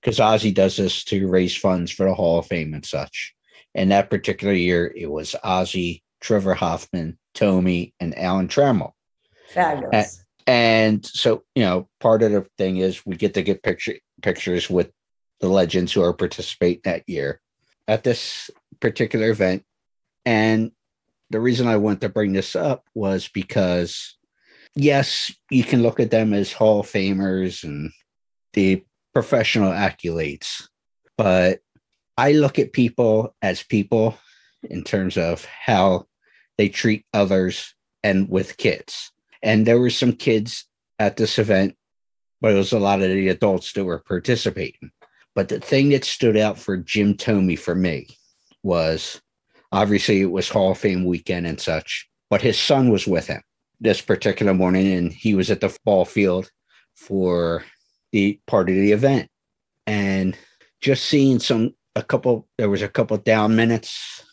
because 0.00 0.20
Ozzie 0.20 0.52
does 0.52 0.76
this 0.76 1.04
to 1.04 1.28
raise 1.28 1.54
funds 1.54 1.90
for 1.90 2.06
the 2.06 2.14
Hall 2.14 2.38
of 2.38 2.46
Fame 2.46 2.72
and 2.72 2.86
such. 2.86 3.34
And 3.74 3.90
that 3.90 4.08
particular 4.08 4.54
year, 4.54 4.90
it 4.96 5.10
was 5.10 5.36
Ozzie, 5.44 6.02
Trevor 6.20 6.54
Hoffman, 6.54 7.18
Thome, 7.34 7.92
and 8.00 8.16
Alan 8.16 8.48
Trammell. 8.48 8.92
Fabulous. 9.50 10.24
And, 10.46 10.96
and 10.96 11.06
so, 11.06 11.42
you 11.54 11.62
know, 11.64 11.88
part 12.00 12.22
of 12.22 12.32
the 12.32 12.46
thing 12.56 12.78
is 12.78 13.04
we 13.04 13.16
get 13.16 13.34
to 13.34 13.42
get 13.42 13.62
picture 13.62 13.96
pictures 14.22 14.70
with 14.70 14.90
the 15.40 15.48
legends 15.48 15.92
who 15.92 16.02
are 16.02 16.12
participating 16.12 16.82
that 16.84 17.08
year 17.08 17.40
at 17.88 18.04
this 18.04 18.50
particular 18.78 19.30
event. 19.30 19.64
And 20.24 20.72
the 21.30 21.40
reason 21.40 21.66
I 21.66 21.76
want 21.76 22.00
to 22.02 22.08
bring 22.08 22.32
this 22.32 22.54
up 22.54 22.84
was 22.94 23.28
because 23.28 24.16
yes, 24.74 25.32
you 25.50 25.64
can 25.64 25.82
look 25.82 26.00
at 26.00 26.10
them 26.10 26.32
as 26.32 26.52
Hall 26.52 26.80
of 26.80 26.86
Famers 26.86 27.64
and 27.64 27.90
the 28.52 28.84
professional 29.12 29.72
accolades, 29.72 30.68
but 31.16 31.60
I 32.16 32.32
look 32.32 32.58
at 32.58 32.72
people 32.72 33.34
as 33.42 33.62
people 33.62 34.18
in 34.62 34.84
terms 34.84 35.16
of 35.16 35.44
how 35.44 36.06
they 36.58 36.68
treat 36.68 37.06
others 37.14 37.74
and 38.02 38.28
with 38.28 38.56
kids. 38.56 39.10
And 39.42 39.66
there 39.66 39.80
were 39.80 39.90
some 39.90 40.12
kids 40.12 40.66
at 40.98 41.16
this 41.16 41.38
event, 41.38 41.76
but 42.40 42.52
it 42.52 42.56
was 42.56 42.72
a 42.72 42.78
lot 42.78 43.00
of 43.00 43.08
the 43.08 43.28
adults 43.28 43.72
that 43.72 43.84
were 43.84 44.00
participating. 44.00 44.90
But 45.34 45.48
the 45.48 45.60
thing 45.60 45.90
that 45.90 46.04
stood 46.04 46.36
out 46.36 46.58
for 46.58 46.76
Jim 46.76 47.14
Thome 47.14 47.58
for 47.58 47.74
me 47.74 48.08
was 48.62 49.20
obviously 49.72 50.20
it 50.20 50.30
was 50.30 50.48
Hall 50.48 50.72
of 50.72 50.78
Fame 50.78 51.04
weekend 51.04 51.46
and 51.46 51.60
such, 51.60 52.08
but 52.28 52.42
his 52.42 52.58
son 52.58 52.90
was 52.90 53.06
with 53.06 53.26
him 53.26 53.42
this 53.80 54.00
particular 54.00 54.52
morning 54.52 54.92
and 54.92 55.12
he 55.12 55.34
was 55.34 55.50
at 55.50 55.60
the 55.60 55.76
ball 55.84 56.04
field 56.04 56.50
for 56.94 57.64
the 58.12 58.38
part 58.46 58.68
of 58.68 58.74
the 58.74 58.92
event. 58.92 59.28
And 59.86 60.36
just 60.80 61.04
seeing 61.04 61.38
some 61.38 61.74
a 61.96 62.02
couple 62.02 62.46
there 62.58 62.70
was 62.70 62.82
a 62.82 62.88
couple 62.88 63.16
down 63.16 63.56
minutes 63.56 64.24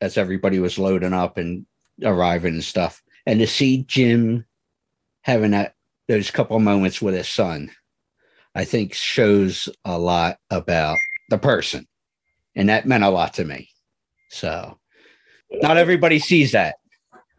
as 0.00 0.16
everybody 0.16 0.58
was 0.58 0.78
loading 0.78 1.12
up 1.12 1.38
and 1.38 1.66
arriving 2.04 2.54
and 2.54 2.64
stuff. 2.64 3.02
And 3.26 3.40
to 3.40 3.46
see 3.46 3.84
jim 3.84 4.44
having 5.22 5.52
that 5.52 5.74
those 6.08 6.30
couple 6.30 6.58
moments 6.60 7.00
with 7.00 7.14
his 7.14 7.28
son 7.28 7.70
i 8.54 8.64
think 8.64 8.94
shows 8.94 9.68
a 9.84 9.98
lot 9.98 10.38
about 10.50 10.98
the 11.30 11.38
person 11.38 11.86
and 12.54 12.68
that 12.68 12.86
meant 12.86 13.04
a 13.04 13.10
lot 13.10 13.34
to 13.34 13.44
me 13.44 13.68
so 14.30 14.78
not 15.62 15.76
everybody 15.76 16.18
sees 16.18 16.52
that 16.52 16.76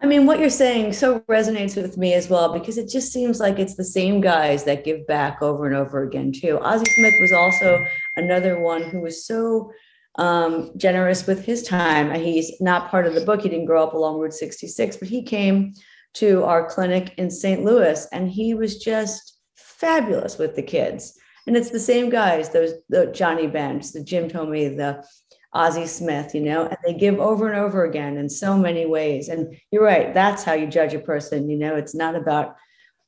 I 0.02 0.08
mean, 0.08 0.26
what 0.26 0.40
you're 0.40 0.50
saying 0.50 0.94
so 0.94 1.22
resonates 1.22 1.82
with 1.82 1.98
me 1.98 2.14
as 2.14 2.30
well 2.30 2.54
because 2.54 2.78
it 2.78 2.90
just 2.90 3.12
seems 3.12 3.40
like 3.40 3.58
it's 3.58 3.76
the 3.76 3.84
same 3.84 4.22
guys 4.22 4.64
that 4.66 4.84
give 4.84 5.08
back 5.08 5.42
over 5.42 5.66
and 5.66 5.76
over 5.76 6.04
again, 6.04 6.32
too. 6.32 6.60
Ozzie 6.60 6.92
Smith 6.92 7.16
was 7.20 7.32
also 7.32 7.84
another 8.16 8.60
one 8.60 8.84
who 8.84 9.00
was 9.00 9.26
so 9.26 9.72
um, 10.18 10.72
generous 10.78 11.26
with 11.26 11.46
his 11.46 11.64
time. 11.64 12.14
He's 12.20 12.60
not 12.62 12.90
part 12.90 13.08
of 13.08 13.16
the 13.16 13.26
book. 13.26 13.42
He 13.42 13.50
didn't 13.50 13.66
grow 13.66 13.84
up 13.84 13.94
along 13.94 14.20
Route 14.20 14.34
66, 14.34 14.98
but 14.98 15.08
he 15.08 15.24
came 15.24 15.74
to 16.16 16.44
our 16.44 16.68
clinic 16.70 17.14
in 17.18 17.30
St. 17.30 17.64
Louis 17.64 18.08
and 18.12 18.30
he 18.30 18.54
was 18.54 18.78
just 18.78 19.35
fabulous 19.80 20.38
with 20.38 20.56
the 20.56 20.64
kids. 20.64 21.18
And 21.48 21.56
it's 21.56 21.70
the 21.70 21.80
same 21.80 22.10
guys, 22.10 22.50
those 22.50 22.74
the 22.90 23.08
Johnny 23.08 23.48
Bench, 23.48 23.92
the 23.92 24.04
Jim 24.04 24.30
Thome, 24.30 24.76
the 24.78 25.06
Ozzie 25.54 25.88
Smith, 25.88 26.34
you 26.34 26.42
know, 26.42 26.66
and 26.66 26.78
they 26.84 26.94
give 26.94 27.20
over 27.20 27.48
and 27.48 27.58
over 27.58 27.86
again 27.86 28.18
in 28.18 28.30
so 28.30 28.58
many 28.58 28.86
ways. 28.86 29.30
And 29.30 29.56
you're 29.72 29.84
right, 29.84 30.14
that's 30.14 30.44
how 30.44 30.54
you 30.54 30.68
judge 30.68 30.94
a 30.94 31.00
person. 31.00 31.50
You 31.50 31.58
know, 31.58 31.76
it's 31.76 31.96
not 31.96 32.16
about, 32.16 32.56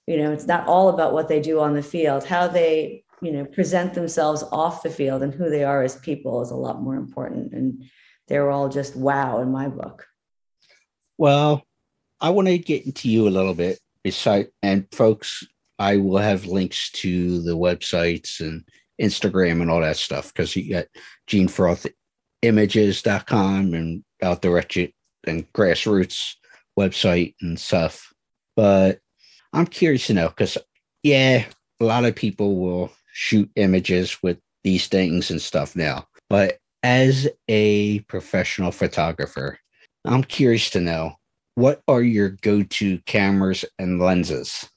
you 0.06 0.18
know, 0.18 0.32
it's 0.32 0.48
not 0.48 0.68
all 0.68 0.90
about 0.90 1.14
what 1.14 1.28
they 1.28 1.42
do 1.42 1.60
on 1.60 1.74
the 1.74 1.84
field. 1.84 2.24
How 2.24 2.48
they, 2.48 3.04
you 3.22 3.32
know, 3.32 3.44
present 3.44 3.94
themselves 3.94 4.44
off 4.52 4.84
the 4.84 4.90
field 4.90 5.24
and 5.24 5.34
who 5.34 5.50
they 5.50 5.64
are 5.64 5.84
as 5.84 5.96
people 5.98 6.42
is 6.42 6.52
a 6.52 6.56
lot 6.56 6.82
more 6.82 6.96
important. 6.96 7.54
And 7.54 7.84
they're 8.28 8.52
all 8.52 8.70
just 8.70 8.96
wow 8.96 9.42
in 9.42 9.52
my 9.52 9.68
book. 9.68 10.06
Well, 11.18 11.64
I 12.22 12.30
want 12.30 12.48
to 12.48 12.58
get 12.58 12.86
into 12.86 13.10
you 13.10 13.28
a 13.28 13.30
little 13.30 13.56
bit. 13.56 13.80
Beside 14.04 14.48
and 14.64 14.88
folks, 14.94 15.44
I 15.80 15.98
will 15.98 16.18
have 16.18 16.46
links 16.46 16.92
to 16.92 17.42
the 17.42 17.58
websites 17.58 18.40
and 18.40 18.64
Instagram 19.02 19.62
and 19.62 19.70
all 19.70 19.82
that 19.82 19.98
stuff 19.98 20.34
because 20.34 20.56
you 20.56 20.74
got 20.74 20.86
Jean 21.28 21.48
Fruth 21.48 21.86
images.com 22.42 23.74
and 23.74 24.04
out 24.22 24.42
the 24.42 24.50
wretched 24.50 24.92
and 25.26 25.52
grassroots 25.54 26.36
website 26.78 27.36
and 27.42 27.60
stuff. 27.60 28.14
But 28.56 29.00
I'm 29.54 29.68
curious 29.68 30.08
to 30.08 30.14
know 30.14 30.30
because, 30.30 30.58
yeah, 31.04 31.46
a 31.80 31.86
lot 31.86 32.06
of 32.06 32.16
people 32.16 32.58
will 32.58 32.92
shoot 33.14 33.50
images 33.56 34.22
with 34.22 34.38
these 34.64 34.88
things 34.88 35.32
and 35.32 35.42
stuff 35.42 35.76
now. 35.76 36.08
But 36.30 36.58
as 36.84 37.28
a 37.48 38.00
professional 38.02 38.72
photographer, 38.72 39.60
I'm 40.06 40.24
curious 40.24 40.70
to 40.72 40.82
know 40.82 41.16
what 41.56 41.82
are 41.88 42.02
your 42.02 42.30
go 42.30 42.64
to 42.64 43.00
cameras 43.00 43.66
and 43.80 44.00
lenses? 44.00 44.70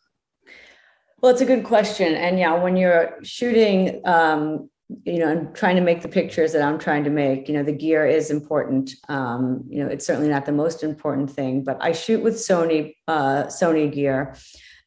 Well, 1.21 1.33
it's 1.33 1.41
a 1.41 1.47
good 1.47 1.65
question. 1.65 2.15
And 2.15 2.39
yeah, 2.39 2.55
when 2.63 2.77
you're 2.77 3.19
shooting 3.23 4.01
um, 4.07 4.71
you 5.05 5.19
know, 5.19 5.29
I'm 5.29 5.53
trying 5.53 5.77
to 5.77 5.83
make 5.83 6.03
the 6.03 6.09
pictures 6.09 6.53
that 6.53 6.63
I'm 6.63 6.79
trying 6.79 7.05
to 7.05 7.11
make. 7.11 7.49
You 7.49 7.55
know, 7.55 7.63
the 7.63 7.73
gear 7.73 8.07
is 8.07 8.31
important. 8.31 8.93
Um, 9.09 9.65
you 9.69 9.83
know, 9.83 9.89
it's 9.89 10.07
certainly 10.07 10.29
not 10.29 10.47
the 10.47 10.53
most 10.53 10.83
important 10.83 11.31
thing, 11.31 11.63
but 11.63 11.79
I 11.81 11.93
shoot 11.93 12.23
with 12.23 12.35
Sony 12.35 12.95
uh, 13.07 13.45
Sony 13.45 13.93
gear. 13.93 14.35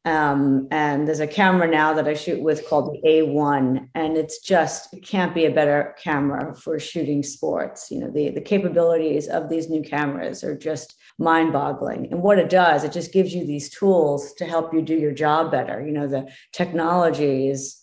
Um, 0.05 0.67
and 0.69 1.07
there's 1.07 1.21
a 1.21 1.27
camera 1.27 1.67
now 1.67 1.93
that 1.93 2.07
I 2.07 2.13
shoot 2.13 2.41
with 2.41 2.67
called 2.67 2.93
the 2.93 3.07
A1, 3.07 3.87
and 3.95 4.17
it's 4.17 4.39
just 4.39 4.93
it 4.93 5.01
can't 5.05 5.33
be 5.33 5.45
a 5.45 5.51
better 5.51 5.95
camera 6.01 6.53
for 6.55 6.77
shooting 6.77 7.23
sports. 7.23 7.89
You 7.89 7.99
know, 7.99 8.11
the 8.11 8.29
the 8.29 8.41
capabilities 8.41 9.27
of 9.27 9.49
these 9.49 9.69
new 9.69 9.81
cameras 9.81 10.43
are 10.43 10.57
just 10.57 10.95
mind-boggling. 11.19 12.11
And 12.11 12.21
what 12.21 12.39
it 12.39 12.49
does, 12.49 12.83
it 12.83 12.91
just 12.91 13.13
gives 13.13 13.33
you 13.33 13.45
these 13.45 13.69
tools 13.69 14.33
to 14.33 14.45
help 14.45 14.73
you 14.73 14.81
do 14.81 14.95
your 14.95 15.13
job 15.13 15.51
better. 15.51 15.85
You 15.85 15.93
know, 15.93 16.07
the 16.07 16.29
technology 16.51 17.47
is 17.47 17.77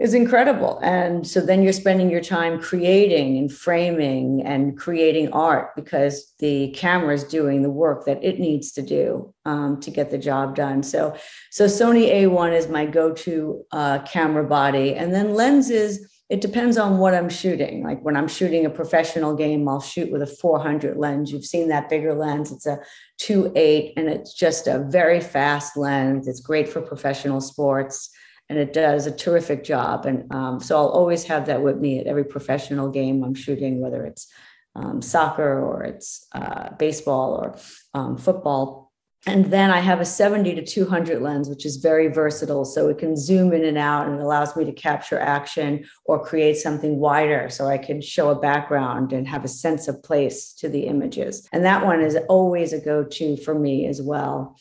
is 0.00 0.14
incredible. 0.14 0.80
And 0.82 1.26
so 1.26 1.42
then 1.42 1.62
you're 1.62 1.74
spending 1.74 2.08
your 2.08 2.22
time 2.22 2.58
creating 2.58 3.36
and 3.36 3.52
framing 3.52 4.42
and 4.42 4.76
creating 4.76 5.30
art 5.32 5.76
because 5.76 6.32
the 6.38 6.70
camera 6.70 7.14
is 7.14 7.24
doing 7.24 7.60
the 7.60 7.70
work 7.70 8.06
that 8.06 8.24
it 8.24 8.40
needs 8.40 8.72
to 8.72 8.82
do 8.82 9.34
um, 9.44 9.78
to 9.82 9.90
get 9.90 10.10
the 10.10 10.16
job 10.16 10.56
done. 10.56 10.82
So, 10.82 11.14
so 11.50 11.66
Sony 11.66 12.10
A1 12.10 12.56
is 12.56 12.68
my 12.68 12.86
go-to 12.86 13.62
uh, 13.72 13.98
camera 14.00 14.44
body, 14.44 14.94
and 14.94 15.12
then 15.12 15.34
lenses. 15.34 16.06
It 16.30 16.40
depends 16.40 16.78
on 16.78 16.98
what 16.98 17.12
I'm 17.12 17.28
shooting. 17.28 17.82
Like 17.82 18.00
when 18.02 18.16
I'm 18.16 18.28
shooting 18.28 18.64
a 18.64 18.70
professional 18.70 19.34
game, 19.34 19.68
I'll 19.68 19.80
shoot 19.80 20.10
with 20.12 20.22
a 20.22 20.26
400 20.26 20.96
lens. 20.96 21.30
You've 21.30 21.44
seen 21.44 21.68
that 21.68 21.90
bigger 21.90 22.14
lens. 22.14 22.52
It's 22.52 22.66
a 22.66 22.78
2.8, 23.20 23.94
and 23.96 24.08
it's 24.08 24.32
just 24.32 24.66
a 24.66 24.78
very 24.88 25.20
fast 25.20 25.76
lens. 25.76 26.26
It's 26.26 26.40
great 26.40 26.68
for 26.70 26.80
professional 26.80 27.42
sports 27.42 28.10
and 28.50 28.58
it 28.58 28.72
does 28.72 29.06
a 29.06 29.12
terrific 29.12 29.62
job. 29.62 30.06
And 30.06 30.30
um, 30.34 30.58
so 30.58 30.76
I'll 30.76 30.88
always 30.88 31.22
have 31.24 31.46
that 31.46 31.62
with 31.62 31.78
me 31.78 32.00
at 32.00 32.08
every 32.08 32.24
professional 32.24 32.90
game 32.90 33.22
I'm 33.22 33.34
shooting, 33.34 33.80
whether 33.80 34.04
it's 34.04 34.26
um, 34.74 35.00
soccer 35.00 35.60
or 35.60 35.84
it's 35.84 36.26
uh, 36.32 36.70
baseball 36.76 37.34
or 37.34 37.56
um, 37.94 38.18
football. 38.18 38.90
And 39.26 39.46
then 39.52 39.70
I 39.70 39.78
have 39.78 40.00
a 40.00 40.04
70 40.04 40.56
to 40.56 40.64
200 40.64 41.22
lens, 41.22 41.48
which 41.48 41.64
is 41.64 41.76
very 41.76 42.08
versatile. 42.08 42.64
So 42.64 42.88
it 42.88 42.98
can 42.98 43.16
zoom 43.16 43.52
in 43.52 43.64
and 43.64 43.78
out 43.78 44.08
and 44.08 44.18
it 44.18 44.22
allows 44.22 44.56
me 44.56 44.64
to 44.64 44.72
capture 44.72 45.20
action 45.20 45.84
or 46.04 46.24
create 46.24 46.56
something 46.56 46.98
wider 46.98 47.50
so 47.50 47.66
I 47.66 47.78
can 47.78 48.00
show 48.00 48.30
a 48.30 48.40
background 48.40 49.12
and 49.12 49.28
have 49.28 49.44
a 49.44 49.48
sense 49.48 49.86
of 49.86 50.02
place 50.02 50.52
to 50.54 50.68
the 50.68 50.86
images. 50.86 51.46
And 51.52 51.64
that 51.66 51.84
one 51.84 52.00
is 52.00 52.18
always 52.28 52.72
a 52.72 52.80
go 52.80 53.04
to 53.04 53.36
for 53.36 53.56
me 53.56 53.86
as 53.86 54.02
well. 54.02 54.56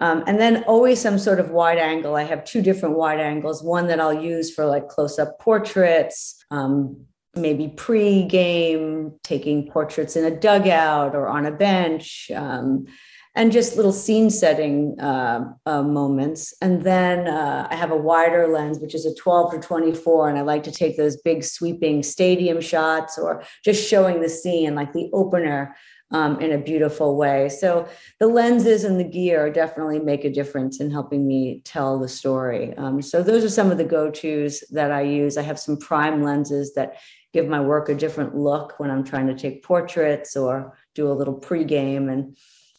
Um, 0.00 0.24
and 0.26 0.40
then 0.40 0.64
always 0.64 1.00
some 1.00 1.18
sort 1.18 1.40
of 1.40 1.50
wide 1.50 1.78
angle. 1.78 2.16
I 2.16 2.22
have 2.24 2.44
two 2.44 2.62
different 2.62 2.96
wide 2.96 3.20
angles, 3.20 3.62
one 3.62 3.86
that 3.88 4.00
I'll 4.00 4.22
use 4.22 4.52
for 4.52 4.64
like 4.64 4.88
close 4.88 5.18
up 5.18 5.38
portraits, 5.38 6.42
um, 6.50 7.04
maybe 7.36 7.68
pre 7.68 8.24
game, 8.24 9.12
taking 9.22 9.70
portraits 9.70 10.16
in 10.16 10.24
a 10.24 10.30
dugout 10.30 11.14
or 11.14 11.28
on 11.28 11.46
a 11.46 11.52
bench. 11.52 12.30
Um, 12.34 12.86
and 13.36 13.52
just 13.52 13.76
little 13.76 13.92
scene 13.92 14.28
setting 14.28 14.98
uh, 14.98 15.52
uh, 15.64 15.82
moments. 15.82 16.52
And 16.60 16.82
then 16.82 17.28
uh, 17.28 17.68
I 17.70 17.76
have 17.76 17.92
a 17.92 17.96
wider 17.96 18.48
lens, 18.48 18.80
which 18.80 18.94
is 18.94 19.06
a 19.06 19.14
12 19.14 19.52
to 19.52 19.60
24. 19.60 20.30
And 20.30 20.38
I 20.38 20.42
like 20.42 20.64
to 20.64 20.72
take 20.72 20.96
those 20.96 21.16
big 21.16 21.44
sweeping 21.44 22.02
stadium 22.02 22.60
shots 22.60 23.16
or 23.16 23.44
just 23.64 23.88
showing 23.88 24.20
the 24.20 24.28
scene, 24.28 24.74
like 24.74 24.92
the 24.92 25.10
opener 25.12 25.76
um, 26.10 26.40
in 26.40 26.52
a 26.52 26.58
beautiful 26.58 27.16
way. 27.16 27.48
So 27.48 27.88
the 28.18 28.26
lenses 28.26 28.84
and 28.84 28.98
the 28.98 29.04
gear 29.04 29.50
definitely 29.50 30.00
make 30.00 30.24
a 30.24 30.32
difference 30.32 30.80
in 30.80 30.90
helping 30.90 31.26
me 31.26 31.62
tell 31.64 31.98
the 31.98 32.08
story. 32.08 32.76
Um, 32.76 33.00
so 33.00 33.22
those 33.22 33.44
are 33.44 33.50
some 33.50 33.70
of 33.70 33.78
the 33.78 33.84
go-tos 33.84 34.64
that 34.70 34.90
I 34.90 35.02
use. 35.02 35.36
I 35.36 35.42
have 35.42 35.58
some 35.58 35.76
prime 35.76 36.22
lenses 36.22 36.74
that 36.74 36.96
give 37.32 37.46
my 37.46 37.60
work 37.60 37.88
a 37.88 37.94
different 37.94 38.34
look 38.36 38.74
when 38.78 38.90
I'm 38.90 39.04
trying 39.04 39.28
to 39.28 39.36
take 39.36 39.62
portraits 39.62 40.36
or 40.36 40.76
do 40.94 41.10
a 41.10 41.14
little 41.14 41.34
pre-game. 41.34 42.08
And 42.08 42.36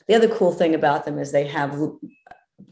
the 0.08 0.16
other 0.16 0.28
cool 0.28 0.52
thing 0.52 0.76
about 0.76 1.06
them 1.06 1.18
is 1.18 1.32
they 1.32 1.48
have 1.48 1.80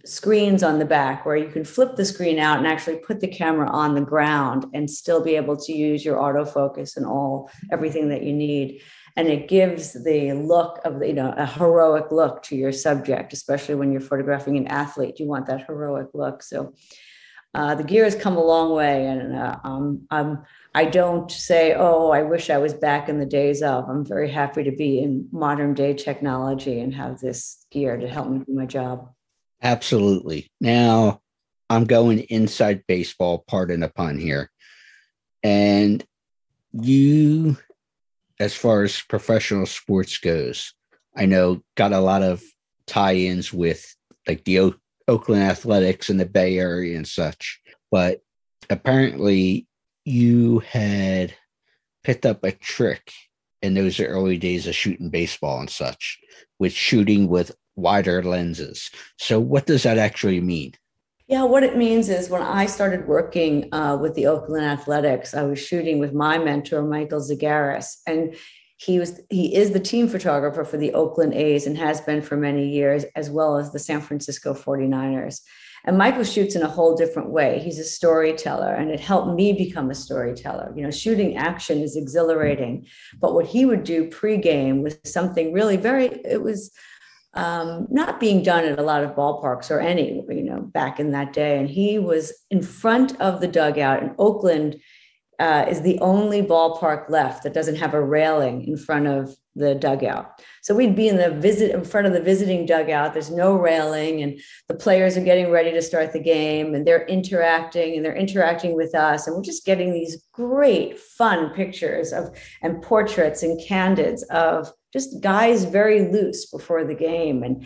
screens 0.06 0.62
on 0.62 0.80
the 0.80 0.86
back 0.86 1.26
where 1.26 1.36
you 1.36 1.50
can 1.50 1.64
flip 1.64 1.96
the 1.96 2.06
screen 2.06 2.38
out 2.40 2.58
and 2.58 2.68
actually 2.68 2.98
put 2.98 3.20
the 3.20 3.28
camera 3.28 3.70
on 3.70 3.96
the 3.96 4.02
ground 4.02 4.66
and 4.74 4.90
still 4.90 5.24
be 5.24 5.36
able 5.36 5.58
to 5.58 5.74
use 5.74 6.04
your 6.06 6.18
autofocus 6.18 6.98
and 6.98 7.06
all 7.06 7.50
everything 7.72 8.10
that 8.10 8.24
you 8.24 8.34
need 8.34 8.82
and 9.20 9.28
it 9.28 9.50
gives 9.50 10.02
the 10.06 10.32
look 10.32 10.80
of 10.86 11.04
you 11.04 11.12
know 11.12 11.34
a 11.36 11.46
heroic 11.46 12.10
look 12.10 12.42
to 12.42 12.56
your 12.56 12.72
subject 12.72 13.34
especially 13.34 13.76
when 13.76 13.92
you're 13.92 14.00
photographing 14.00 14.56
an 14.56 14.68
athlete. 14.68 15.20
You 15.20 15.28
want 15.28 15.46
that 15.48 15.66
heroic 15.66 16.08
look. 16.14 16.42
So 16.42 16.74
uh, 17.54 17.76
the 17.76 17.84
gear 17.84 18.06
has 18.06 18.16
come 18.16 18.38
a 18.38 18.44
long 18.44 18.74
way. 18.74 19.08
And 19.08 19.36
uh, 19.36 19.58
um, 19.66 20.08
I'm, 20.10 20.44
i 20.74 20.86
don't 20.86 21.32
say 21.32 21.74
oh 21.74 22.12
i 22.12 22.22
wish 22.22 22.52
i 22.52 22.60
was 22.60 22.74
back 22.76 23.10
in 23.10 23.20
the 23.20 23.26
days 23.26 23.62
of. 23.62 23.90
I'm 23.90 24.06
very 24.06 24.32
happy 24.32 24.64
to 24.64 24.72
be 24.72 25.00
in 25.00 25.28
modern 25.34 25.74
day 25.74 25.94
technology 25.94 26.80
and 26.80 26.94
have 26.94 27.20
this 27.20 27.66
gear 27.72 27.98
to 27.98 28.08
help 28.08 28.30
me 28.30 28.40
do 28.40 28.54
my 28.54 28.66
job. 28.66 29.10
Absolutely. 29.62 30.50
Now 30.62 31.20
i'm 31.70 31.84
going 31.84 32.20
inside 32.30 32.86
baseball 32.88 33.44
pardon 33.50 33.82
the 33.82 33.90
pun 33.90 34.18
here. 34.18 34.50
And 35.44 36.06
you 36.72 37.58
as 38.40 38.56
far 38.56 38.84
as 38.84 39.02
professional 39.02 39.66
sports 39.66 40.18
goes. 40.18 40.74
I 41.16 41.26
know 41.26 41.62
got 41.76 41.94
a 41.94 42.00
lot 42.00 42.24
of 42.24 42.42
tie-ins 42.88 43.54
with 43.54 43.96
like 44.28 44.44
the 44.46 44.60
o- 44.60 44.76
Oakland 45.08 45.44
Athletics 45.44 46.10
and 46.10 46.20
the 46.20 46.26
Bay 46.26 46.58
Area 46.58 46.96
and 46.96 47.08
such, 47.08 47.60
but 47.92 48.22
apparently 48.70 49.68
you 50.06 50.60
had 50.60 51.34
picked 52.04 52.26
up 52.26 52.44
a 52.44 52.52
trick 52.52 53.12
in 53.62 53.74
those 53.74 54.00
early 54.00 54.38
days 54.38 54.68
of 54.68 54.76
shooting 54.76 55.10
baseball 55.10 55.60
and 55.60 55.70
such 55.70 56.20
with 56.60 56.72
shooting 56.72 57.28
with 57.28 57.52
wider 57.76 58.24
lenses. 58.24 58.90
So 59.18 59.40
what 59.40 59.66
does 59.66 59.84
that 59.84 59.98
actually 59.98 60.42
mean? 60.42 60.74
Yeah, 61.30 61.44
what 61.44 61.62
it 61.62 61.78
means 61.78 62.10
is 62.10 62.28
when 62.28 62.42
I 62.42 62.66
started 62.66 63.08
working 63.08 63.72
uh, 63.72 63.96
with 64.02 64.16
the 64.16 64.26
Oakland 64.26 64.66
Athletics, 64.66 65.36
I 65.36 65.44
was 65.44 65.60
shooting 65.60 66.00
with 66.00 66.12
my 66.12 66.40
mentor, 66.40 66.82
Michael 66.82 67.20
Zagaris, 67.22 67.98
and 68.08 68.36
he 68.78 68.98
was 68.98 69.22
he 69.30 69.56
is 69.56 69.70
the 69.70 69.80
team 69.80 70.08
photographer 70.08 70.66
for 70.66 70.78
the 70.78 70.92
Oakland 70.94 71.36
A's 71.36 71.68
and 71.68 71.78
has 71.78 72.02
been 72.02 72.24
for 72.24 72.36
many 72.36 72.68
years, 72.68 73.06
as 73.16 73.30
well 73.30 73.58
as 73.58 73.72
the 73.72 73.78
San 73.78 74.02
Francisco 74.02 74.56
49ers. 74.56 75.42
And 75.86 76.00
Michael 76.00 76.24
shoots 76.24 76.56
in 76.56 76.64
a 76.64 76.68
whole 76.68 76.96
different 76.96 77.30
way. 77.30 77.60
He's 77.60 77.78
a 77.78 77.84
storyteller, 77.84 78.74
and 78.74 78.90
it 78.90 79.00
helped 79.00 79.36
me 79.36 79.54
become 79.54 79.92
a 79.92 79.96
storyteller. 79.96 80.74
You 80.76 80.82
know, 80.82 80.92
shooting 80.92 81.38
action 81.38 81.78
is 81.84 81.96
exhilarating, 81.96 82.88
but 83.20 83.36
what 83.36 83.46
he 83.46 83.66
would 83.66 83.84
do 83.84 84.10
pregame 84.10 84.82
was 84.82 84.98
something 85.06 85.54
really 85.54 85.78
very, 85.78 86.08
it 86.26 86.42
was 86.42 86.72
um, 87.34 87.88
not 87.90 88.20
being 88.20 88.44
done 88.44 88.66
at 88.66 88.80
a 88.80 88.84
lot 88.84 89.04
of 89.04 89.12
ballparks 89.12 89.70
or 89.72 89.80
any, 89.80 90.24
you 90.30 90.44
know, 90.44 90.62
back 90.62 91.00
in 91.00 91.12
that 91.12 91.34
day. 91.34 91.58
And 91.58 91.70
he 91.70 92.00
was 92.00 92.34
in 92.50 92.62
front 92.62 93.20
of 93.22 93.42
the 93.42 93.48
dugout 93.48 94.04
in 94.04 94.16
Oakland. 94.18 94.80
Uh, 95.40 95.66
is 95.70 95.84
the 95.84 95.98
only 96.00 96.42
ballpark 96.42 97.10
left 97.10 97.44
that 97.44 97.54
doesn't 97.54 97.78
have 97.78 97.94
a 97.94 98.04
railing 98.04 98.68
in 98.68 98.76
front 98.76 99.08
of 99.08 99.34
the 99.56 99.74
dugout. 99.74 100.42
So 100.62 100.76
we'd 100.76 100.98
be 100.98 101.08
in 101.08 101.16
the 101.16 101.32
visit 101.32 101.72
in 101.72 101.86
front 101.86 102.08
of 102.08 102.14
the 102.14 102.22
visiting 102.22 102.66
dugout. 102.66 103.14
There's 103.14 103.32
no 103.32 103.54
railing, 103.54 104.22
and 104.22 104.38
the 104.68 104.74
players 104.74 105.16
are 105.16 105.24
getting 105.24 105.50
ready 105.50 105.72
to 105.72 105.82
start 105.82 106.12
the 106.12 106.20
game, 106.20 106.76
and 106.76 106.86
they're 106.86 107.06
interacting 107.06 107.96
and 107.96 108.04
they're 108.04 108.16
interacting 108.16 108.76
with 108.76 108.94
us, 108.94 109.28
and 109.28 109.36
we're 109.36 109.44
just 109.44 109.66
getting 109.66 109.94
these 109.94 110.22
great, 110.34 111.00
fun 111.00 111.52
pictures 111.52 112.12
of 112.12 112.38
and 112.62 112.82
portraits 112.82 113.42
and 113.42 113.62
candids 113.66 114.24
of 114.24 114.74
just 114.92 115.22
guys 115.22 115.66
very 115.66 116.12
loose 116.12 116.46
before 116.46 116.84
the 116.84 116.96
game, 116.96 117.44
and 117.44 117.66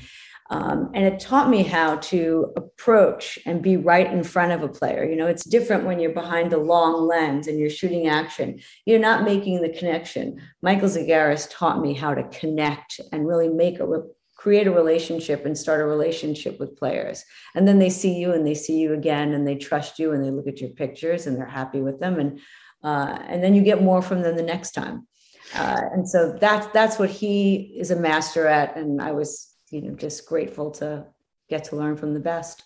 um, 0.50 0.92
and 0.94 1.06
it 1.06 1.20
taught 1.20 1.50
me 1.50 1.64
how 1.64 1.96
to 1.98 2.52
approach 2.56 3.40
and 3.46 3.64
be 3.64 3.78
right 3.78 4.12
in 4.12 4.24
front 4.24 4.52
of 4.52 4.62
a 4.62 4.68
player. 4.68 5.04
You 5.04 5.16
know, 5.16 5.26
it's 5.26 5.46
different 5.46 5.86
when 5.86 6.00
you're 6.00 6.14
behind 6.14 6.54
a 6.54 6.58
long 6.58 7.08
lens 7.08 7.48
and 7.48 7.58
you're 7.58 7.70
shooting 7.70 8.08
action. 8.08 8.60
You're 8.86 9.00
not 9.00 9.24
making 9.24 9.62
the 9.62 9.70
connection. 9.70 10.42
Michael 10.62 10.90
Zagaris 10.90 11.48
taught 11.50 11.82
me 11.82 11.94
how 11.94 12.14
to 12.14 12.28
connect 12.28 13.00
and 13.12 13.28
really 13.28 13.50
make 13.50 13.80
a 13.80 13.88
re- 13.88 14.10
create 14.36 14.68
a 14.68 14.72
relationship 14.72 15.46
and 15.46 15.58
start 15.58 15.80
a 15.80 15.86
relationship 15.86 16.60
with 16.60 16.78
players. 16.78 17.24
And 17.56 17.66
then 17.66 17.80
they 17.80 17.90
see 17.90 18.14
you 18.16 18.34
and 18.34 18.46
they 18.46 18.56
see 18.56 18.78
you 18.78 18.94
again 18.94 19.34
and 19.34 19.48
they 19.48 19.56
trust 19.56 19.98
you 19.98 20.12
and 20.12 20.24
they 20.24 20.30
look 20.30 20.48
at 20.48 20.60
your 20.60 20.72
pictures 20.72 21.26
and 21.26 21.38
they're 21.38 21.46
happy 21.46 21.82
with 21.82 22.00
them. 22.00 22.20
And 22.20 22.40
uh, 22.84 23.18
and 23.28 23.42
then 23.42 23.56
you 23.56 23.62
get 23.62 23.82
more 23.82 24.02
from 24.02 24.22
them 24.22 24.36
the 24.36 24.44
next 24.44 24.72
time. 24.72 25.08
Uh, 25.56 25.82
and 25.92 26.10
so 26.10 26.36
that's 26.40 26.68
that's 26.68 26.98
what 26.98 27.10
he 27.10 27.76
is 27.78 27.92
a 27.92 27.96
master 27.96 28.48
at. 28.48 28.76
And 28.76 29.02
I 29.02 29.12
was 29.12 29.54
you 29.74 29.82
know 29.82 29.96
just 29.96 30.28
grateful 30.28 30.70
to 30.70 31.04
get 31.50 31.64
to 31.66 31.76
learn 31.76 31.98
from 31.98 32.14
the 32.14 32.20
best 32.20 32.64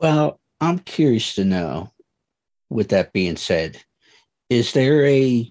well 0.00 0.40
i'm 0.60 0.80
curious 0.80 1.36
to 1.36 1.44
know 1.44 1.90
with 2.68 2.88
that 2.88 3.12
being 3.12 3.36
said 3.36 3.80
is 4.50 4.72
there 4.72 5.06
a 5.06 5.50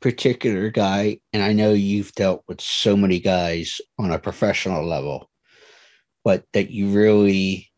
particular 0.00 0.70
guy 0.70 1.18
and 1.32 1.42
i 1.42 1.52
know 1.52 1.72
you've 1.72 2.12
dealt 2.12 2.44
with 2.46 2.60
so 2.60 2.96
many 2.96 3.18
guys 3.18 3.80
on 3.98 4.12
a 4.12 4.18
professional 4.18 4.86
level 4.86 5.28
but 6.22 6.44
that 6.52 6.70
you 6.70 6.88
really 6.90 7.68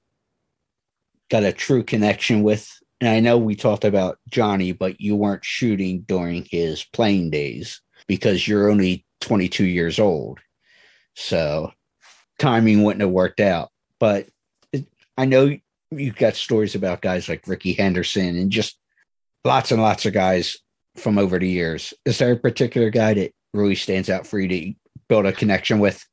got 1.30 1.44
a 1.44 1.52
true 1.52 1.82
connection 1.82 2.42
with 2.42 2.70
and 3.00 3.08
i 3.08 3.20
know 3.20 3.38
we 3.38 3.54
talked 3.54 3.84
about 3.84 4.18
johnny 4.28 4.72
but 4.72 5.00
you 5.00 5.16
weren't 5.16 5.44
shooting 5.44 6.02
during 6.06 6.46
his 6.50 6.84
playing 6.84 7.30
days 7.30 7.80
because 8.06 8.46
you're 8.46 8.70
only 8.70 9.04
22 9.20 9.64
years 9.64 9.98
old 9.98 10.38
so 11.14 11.72
timing 12.38 12.82
wouldn't 12.82 13.00
have 13.00 13.10
worked 13.10 13.40
out. 13.40 13.70
But 13.98 14.26
it, 14.72 14.86
I 15.16 15.24
know 15.24 15.56
you've 15.90 16.16
got 16.16 16.34
stories 16.34 16.74
about 16.74 17.02
guys 17.02 17.28
like 17.28 17.46
Rickey 17.46 17.72
Henderson 17.72 18.36
and 18.36 18.50
just 18.50 18.78
lots 19.44 19.72
and 19.72 19.80
lots 19.80 20.06
of 20.06 20.12
guys 20.12 20.58
from 20.96 21.18
over 21.18 21.38
the 21.38 21.48
years. 21.48 21.94
Is 22.04 22.18
there 22.18 22.32
a 22.32 22.36
particular 22.36 22.90
guy 22.90 23.14
that 23.14 23.32
really 23.54 23.74
stands 23.74 24.10
out 24.10 24.26
for 24.26 24.38
you 24.38 24.48
to 24.48 24.74
build 25.08 25.26
a 25.26 25.32
connection 25.32 25.78
with? 25.78 26.04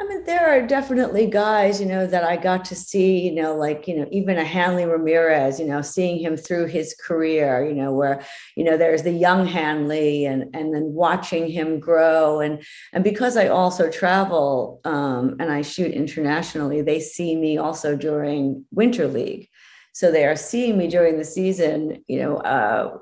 I 0.00 0.06
mean, 0.06 0.22
there 0.24 0.48
are 0.48 0.64
definitely 0.64 1.26
guys, 1.26 1.80
you 1.80 1.86
know, 1.86 2.06
that 2.06 2.22
I 2.22 2.36
got 2.36 2.64
to 2.66 2.76
see, 2.76 3.18
you 3.18 3.32
know, 3.34 3.56
like, 3.56 3.88
you 3.88 3.96
know, 3.96 4.06
even 4.12 4.38
a 4.38 4.44
Hanley 4.44 4.84
Ramirez, 4.84 5.58
you 5.58 5.66
know, 5.66 5.82
seeing 5.82 6.20
him 6.20 6.36
through 6.36 6.66
his 6.66 6.94
career, 7.04 7.66
you 7.66 7.74
know, 7.74 7.92
where, 7.92 8.22
you 8.54 8.62
know, 8.62 8.76
there's 8.76 9.02
the 9.02 9.10
young 9.10 9.44
Hanley 9.44 10.24
and 10.24 10.54
and 10.54 10.72
then 10.72 10.92
watching 10.94 11.50
him 11.50 11.80
grow. 11.80 12.38
And 12.38 12.62
and 12.92 13.02
because 13.02 13.36
I 13.36 13.48
also 13.48 13.90
travel 13.90 14.80
um, 14.84 15.34
and 15.40 15.50
I 15.50 15.62
shoot 15.62 15.90
internationally, 15.90 16.80
they 16.80 17.00
see 17.00 17.34
me 17.34 17.58
also 17.58 17.96
during 17.96 18.64
Winter 18.70 19.08
League. 19.08 19.48
So 19.94 20.12
they 20.12 20.26
are 20.26 20.36
seeing 20.36 20.78
me 20.78 20.86
during 20.86 21.18
the 21.18 21.24
season, 21.24 22.04
you 22.06 22.20
know, 22.20 22.36
uh, 22.36 22.98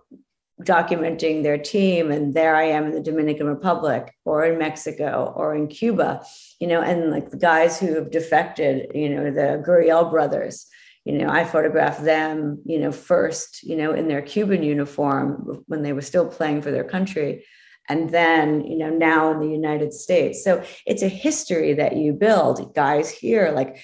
documenting 0.63 1.43
their 1.43 1.59
team 1.59 2.11
and 2.11 2.33
there 2.33 2.57
i 2.57 2.63
am 2.65 2.87
in 2.87 2.93
the 2.93 3.01
dominican 3.01 3.47
republic 3.47 4.15
or 4.25 4.45
in 4.45 4.59
mexico 4.59 5.33
or 5.37 5.55
in 5.55 5.67
cuba 5.69 6.25
you 6.61 6.67
know 6.67 6.81
and 6.81 7.11
like 7.11 7.31
the 7.31 7.37
guys 7.37 7.79
who 7.79 7.95
have 7.95 8.11
defected 8.11 8.91
you 8.95 9.09
know 9.11 9.31
the 9.31 9.63
gurriel 9.67 10.11
brothers 10.11 10.67
you 11.05 11.13
know 11.13 11.29
i 11.29 11.45
photographed 11.45 12.03
them 12.05 12.63
you 12.65 12.79
know 12.79 12.91
first 12.91 13.63
you 13.65 13.77
know 13.77 13.93
in 13.93 14.09
their 14.09 14.23
cuban 14.23 14.63
uniform 14.63 15.63
when 15.67 15.83
they 15.83 15.93
were 15.93 16.01
still 16.01 16.27
playing 16.27 16.63
for 16.63 16.71
their 16.71 16.85
country 16.85 17.45
and 17.89 18.11
then 18.11 18.63
you 18.63 18.79
know 18.79 18.91
now 18.91 19.31
in 19.31 19.41
the 19.41 19.49
united 19.49 19.93
states. 19.93 20.43
So 20.43 20.65
it's 20.87 21.03
a 21.03 21.09
history 21.09 21.75
that 21.75 21.97
you 21.97 22.13
build. 22.13 22.75
Guys 22.75 23.11
here 23.11 23.53
like 23.55 23.79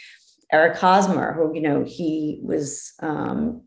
eric 0.52 0.76
hosmer 0.76 1.32
who 1.32 1.54
you 1.54 1.60
know 1.60 1.84
he 1.84 2.40
was 2.42 2.92
um, 3.00 3.62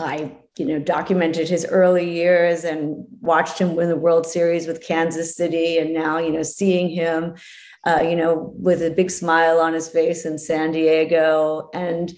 I, 0.00 0.32
you 0.58 0.66
know, 0.66 0.78
documented 0.78 1.48
his 1.48 1.64
early 1.66 2.10
years 2.10 2.64
and 2.64 3.04
watched 3.20 3.58
him 3.58 3.76
win 3.76 3.88
the 3.88 3.96
World 3.96 4.26
Series 4.26 4.66
with 4.66 4.84
Kansas 4.84 5.36
City, 5.36 5.78
and 5.78 5.94
now, 5.94 6.18
you 6.18 6.32
know, 6.32 6.42
seeing 6.42 6.88
him, 6.88 7.34
uh, 7.86 8.00
you 8.02 8.16
know, 8.16 8.52
with 8.56 8.82
a 8.82 8.90
big 8.90 9.10
smile 9.10 9.60
on 9.60 9.72
his 9.72 9.88
face 9.88 10.24
in 10.24 10.38
San 10.38 10.72
Diego, 10.72 11.70
and 11.72 12.12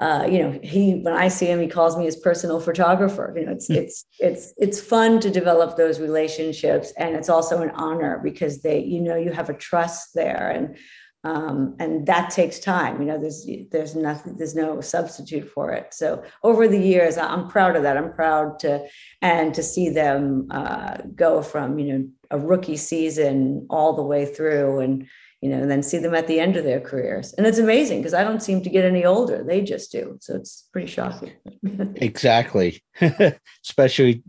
uh, 0.00 0.26
you 0.30 0.38
know, 0.38 0.58
he 0.62 0.94
when 0.94 1.12
I 1.12 1.28
see 1.28 1.46
him, 1.46 1.60
he 1.60 1.66
calls 1.66 1.96
me 1.96 2.06
his 2.06 2.16
personal 2.16 2.58
photographer. 2.58 3.34
You 3.36 3.44
know, 3.44 3.52
it's 3.52 3.66
hmm. 3.66 3.74
it's 3.74 4.06
it's 4.18 4.54
it's 4.56 4.80
fun 4.80 5.20
to 5.20 5.30
develop 5.30 5.76
those 5.76 6.00
relationships, 6.00 6.92
and 6.96 7.14
it's 7.14 7.28
also 7.28 7.60
an 7.60 7.70
honor 7.72 8.18
because 8.24 8.62
they, 8.62 8.80
you 8.80 9.02
know, 9.02 9.16
you 9.16 9.30
have 9.30 9.50
a 9.50 9.54
trust 9.54 10.14
there, 10.14 10.50
and 10.50 10.76
um, 11.22 11.76
and 11.78 12.06
that 12.06 12.30
takes 12.30 12.58
time 12.58 13.00
you 13.00 13.06
know 13.06 13.18
there's 13.18 13.46
there's 13.70 13.94
nothing 13.94 14.36
there's 14.36 14.54
no 14.54 14.80
substitute 14.80 15.48
for 15.50 15.72
it. 15.72 15.92
So 15.92 16.22
over 16.42 16.66
the 16.66 16.78
years 16.78 17.18
i'm 17.18 17.48
proud 17.48 17.76
of 17.76 17.82
that. 17.82 17.96
I'm 17.96 18.12
proud 18.12 18.58
to 18.60 18.86
and 19.20 19.54
to 19.54 19.62
see 19.62 19.90
them 19.90 20.48
uh, 20.50 20.98
go 21.14 21.42
from 21.42 21.78
you 21.78 21.92
know 21.92 22.08
a 22.30 22.38
rookie 22.38 22.76
season 22.76 23.66
all 23.68 23.94
the 23.94 24.02
way 24.02 24.24
through 24.24 24.80
and 24.80 25.06
you 25.42 25.50
know 25.50 25.60
and 25.60 25.70
then 25.70 25.82
see 25.82 25.98
them 25.98 26.14
at 26.14 26.26
the 26.26 26.40
end 26.40 26.56
of 26.56 26.64
their 26.64 26.80
careers. 26.80 27.34
And 27.34 27.46
it's 27.46 27.58
amazing 27.58 27.98
because 27.98 28.14
i 28.14 28.24
don't 28.24 28.42
seem 28.42 28.62
to 28.62 28.70
get 28.70 28.84
any 28.84 29.04
older. 29.04 29.44
They 29.44 29.60
just 29.60 29.92
do. 29.92 30.16
So 30.20 30.36
it's 30.36 30.68
pretty 30.72 30.88
shocking. 30.88 31.32
Exactly. 31.96 32.82
Especially 33.64 34.22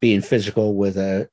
being 0.00 0.20
physical 0.20 0.74
with 0.74 0.98
a 0.98 1.28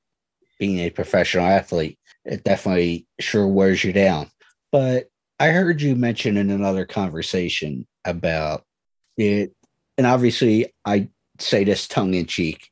being 0.60 0.80
a 0.80 0.90
professional 0.90 1.46
athlete 1.46 2.00
it 2.26 2.44
definitely 2.44 3.06
sure 3.20 3.48
wears 3.48 3.84
you 3.84 3.92
down 3.92 4.30
but 4.74 5.08
I 5.40 5.50
heard 5.50 5.82
you 5.84 5.96
mention 5.96 6.36
in 6.36 6.50
another 6.50 6.86
conversation 6.86 7.86
about 8.04 8.66
it, 9.16 9.54
and 10.00 10.08
obviously 10.08 10.74
I 10.84 11.10
say 11.40 11.64
this 11.64 11.88
tongue 11.88 12.16
in 12.16 12.26
cheek. 12.26 12.70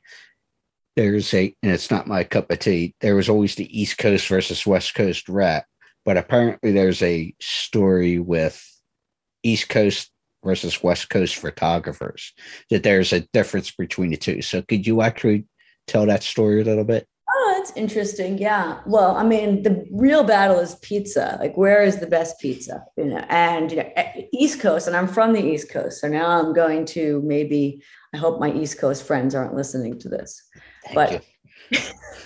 There's 0.96 1.32
a, 1.36 1.56
and 1.62 1.72
it's 1.72 1.92
not 1.92 2.08
my 2.08 2.24
cup 2.24 2.50
of 2.50 2.58
tea. 2.58 2.96
There 3.02 3.16
was 3.16 3.30
always 3.30 3.54
the 3.54 3.80
East 3.80 4.00
Coast 4.00 4.28
versus 4.28 4.66
West 4.66 4.96
Coast 4.96 5.30
rap, 5.30 5.66
but 6.04 6.18
apparently 6.18 6.72
there's 6.72 7.04
a 7.04 7.36
story 7.40 8.18
with 8.18 8.68
East 9.44 9.70
Coast 9.70 10.12
versus 10.44 10.82
West 10.82 11.08
Coast 11.12 11.36
photographers 11.36 12.34
that 12.72 12.82
there's 12.82 13.14
a 13.14 13.28
difference 13.32 13.70
between 13.70 14.10
the 14.10 14.18
two. 14.18 14.42
So 14.42 14.64
could 14.64 14.88
you 14.88 15.04
actually 15.04 15.46
tell 15.86 16.08
that 16.08 16.24
story 16.24 16.62
a 16.62 16.66
little 16.66 16.84
bit? 16.84 17.08
That's 17.62 17.78
interesting. 17.78 18.40
Yeah. 18.40 18.80
Well, 18.88 19.16
I 19.16 19.24
mean, 19.24 19.62
the 19.62 19.86
real 19.92 20.24
battle 20.24 20.58
is 20.58 20.74
pizza. 20.82 21.38
Like, 21.40 21.56
where 21.56 21.84
is 21.84 22.00
the 22.00 22.08
best 22.08 22.40
pizza? 22.40 22.84
You 22.98 23.06
know, 23.06 23.24
and 23.30 23.70
you 23.70 23.78
know, 23.78 23.90
eh, 23.96 24.24
East 24.34 24.60
Coast, 24.60 24.88
and 24.88 24.98
I'm 24.98 25.08
from 25.08 25.32
the 25.34 25.46
East 25.46 25.70
Coast, 25.70 26.02
so 26.02 26.08
now 26.08 26.26
I'm 26.26 26.54
going 26.54 26.86
to 26.88 27.22
maybe. 27.24 27.84
I 28.16 28.18
hope 28.18 28.40
my 28.40 28.52
East 28.52 28.80
Coast 28.80 29.06
friends 29.06 29.36
aren't 29.36 29.54
listening 29.54 30.00
to 30.00 30.10
this, 30.10 30.42
Thank 30.86 30.96
but. 30.96 31.26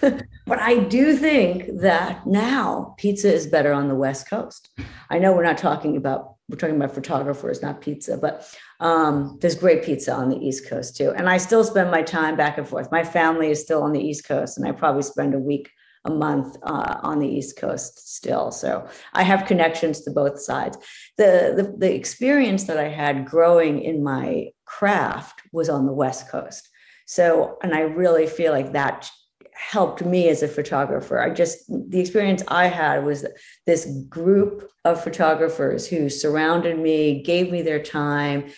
but 0.48 0.60
I 0.60 0.80
do 0.80 1.18
think 1.18 1.82
that 1.82 2.26
now 2.26 2.96
pizza 2.98 3.32
is 3.32 3.46
better 3.46 3.74
on 3.74 3.90
the 3.90 3.96
West 3.96 4.30
Coast. 4.30 4.70
I 5.10 5.20
know 5.20 5.34
we're 5.34 5.44
not 5.44 5.58
talking 5.58 5.98
about 5.98 6.35
we're 6.48 6.58
talking 6.58 6.76
about 6.76 6.94
photographers, 6.94 7.62
not 7.62 7.82
pizza, 7.82 8.18
but 8.18 8.48
um, 8.80 9.38
there's 9.42 9.56
great 9.56 9.84
pizza 9.84 10.14
on 10.14 10.30
the 10.30 10.38
East 10.38 10.70
Coast 10.70 10.96
too. 10.96 11.12
And 11.12 11.28
I 11.28 11.38
still 11.38 11.64
spend 11.64 11.90
my 11.90 12.04
time 12.04 12.36
back 12.36 12.58
and 12.58 12.68
forth. 12.68 12.92
My 12.92 13.04
family 13.04 13.50
is 13.50 13.62
still 13.62 13.82
on 13.82 13.94
the 13.94 14.00
East 14.00 14.28
Coast, 14.28 14.58
and 14.58 14.68
I 14.68 14.72
probably 14.72 15.02
spend 15.02 15.34
a 15.34 15.40
week 15.40 15.70
a 16.06 16.12
month 16.12 16.56
uh, 16.62 17.00
on 17.02 17.20
the 17.20 17.28
East 17.28 17.58
Coast 17.58 18.16
still. 18.16 18.52
So 18.52 18.88
I 19.14 19.24
have 19.24 19.48
connections 19.48 20.02
to 20.02 20.12
both 20.12 20.40
sides. 20.40 20.78
The, 21.18 21.54
the, 21.56 21.76
the 21.78 21.96
experience 21.96 22.66
that 22.66 22.78
I 22.78 22.90
had 22.90 23.26
growing 23.26 23.82
in 23.82 24.04
my 24.04 24.50
craft 24.66 25.42
was 25.52 25.68
on 25.68 25.88
the 25.88 25.94
West 25.94 26.30
Coast. 26.30 26.70
So, 27.08 27.58
and 27.64 27.74
I 27.74 27.82
really 27.82 28.28
feel 28.28 28.52
like 28.52 28.74
that 28.74 29.10
helped 29.56 30.04
me 30.04 30.30
as 30.30 30.44
a 30.44 30.48
photographer. 30.48 31.20
I 31.20 31.30
just, 31.30 31.66
the 31.70 32.00
experience 32.00 32.44
I 32.48 32.68
had 32.68 33.06
was 33.06 33.26
this 33.66 33.86
group 34.10 34.70
of 34.84 35.04
photographers 35.04 35.88
who 35.88 36.10
surrounded 36.10 36.78
me, 36.78 37.24
gave 37.24 37.52
me 37.52 37.62
their 37.62 37.82
time, 37.82 38.52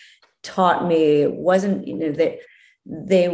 taught 0.43 0.87
me. 0.87 1.21
It 1.21 1.33
wasn't, 1.33 1.87
you 1.87 1.95
know, 1.95 2.11
they, 2.11 2.39
they, 2.85 3.27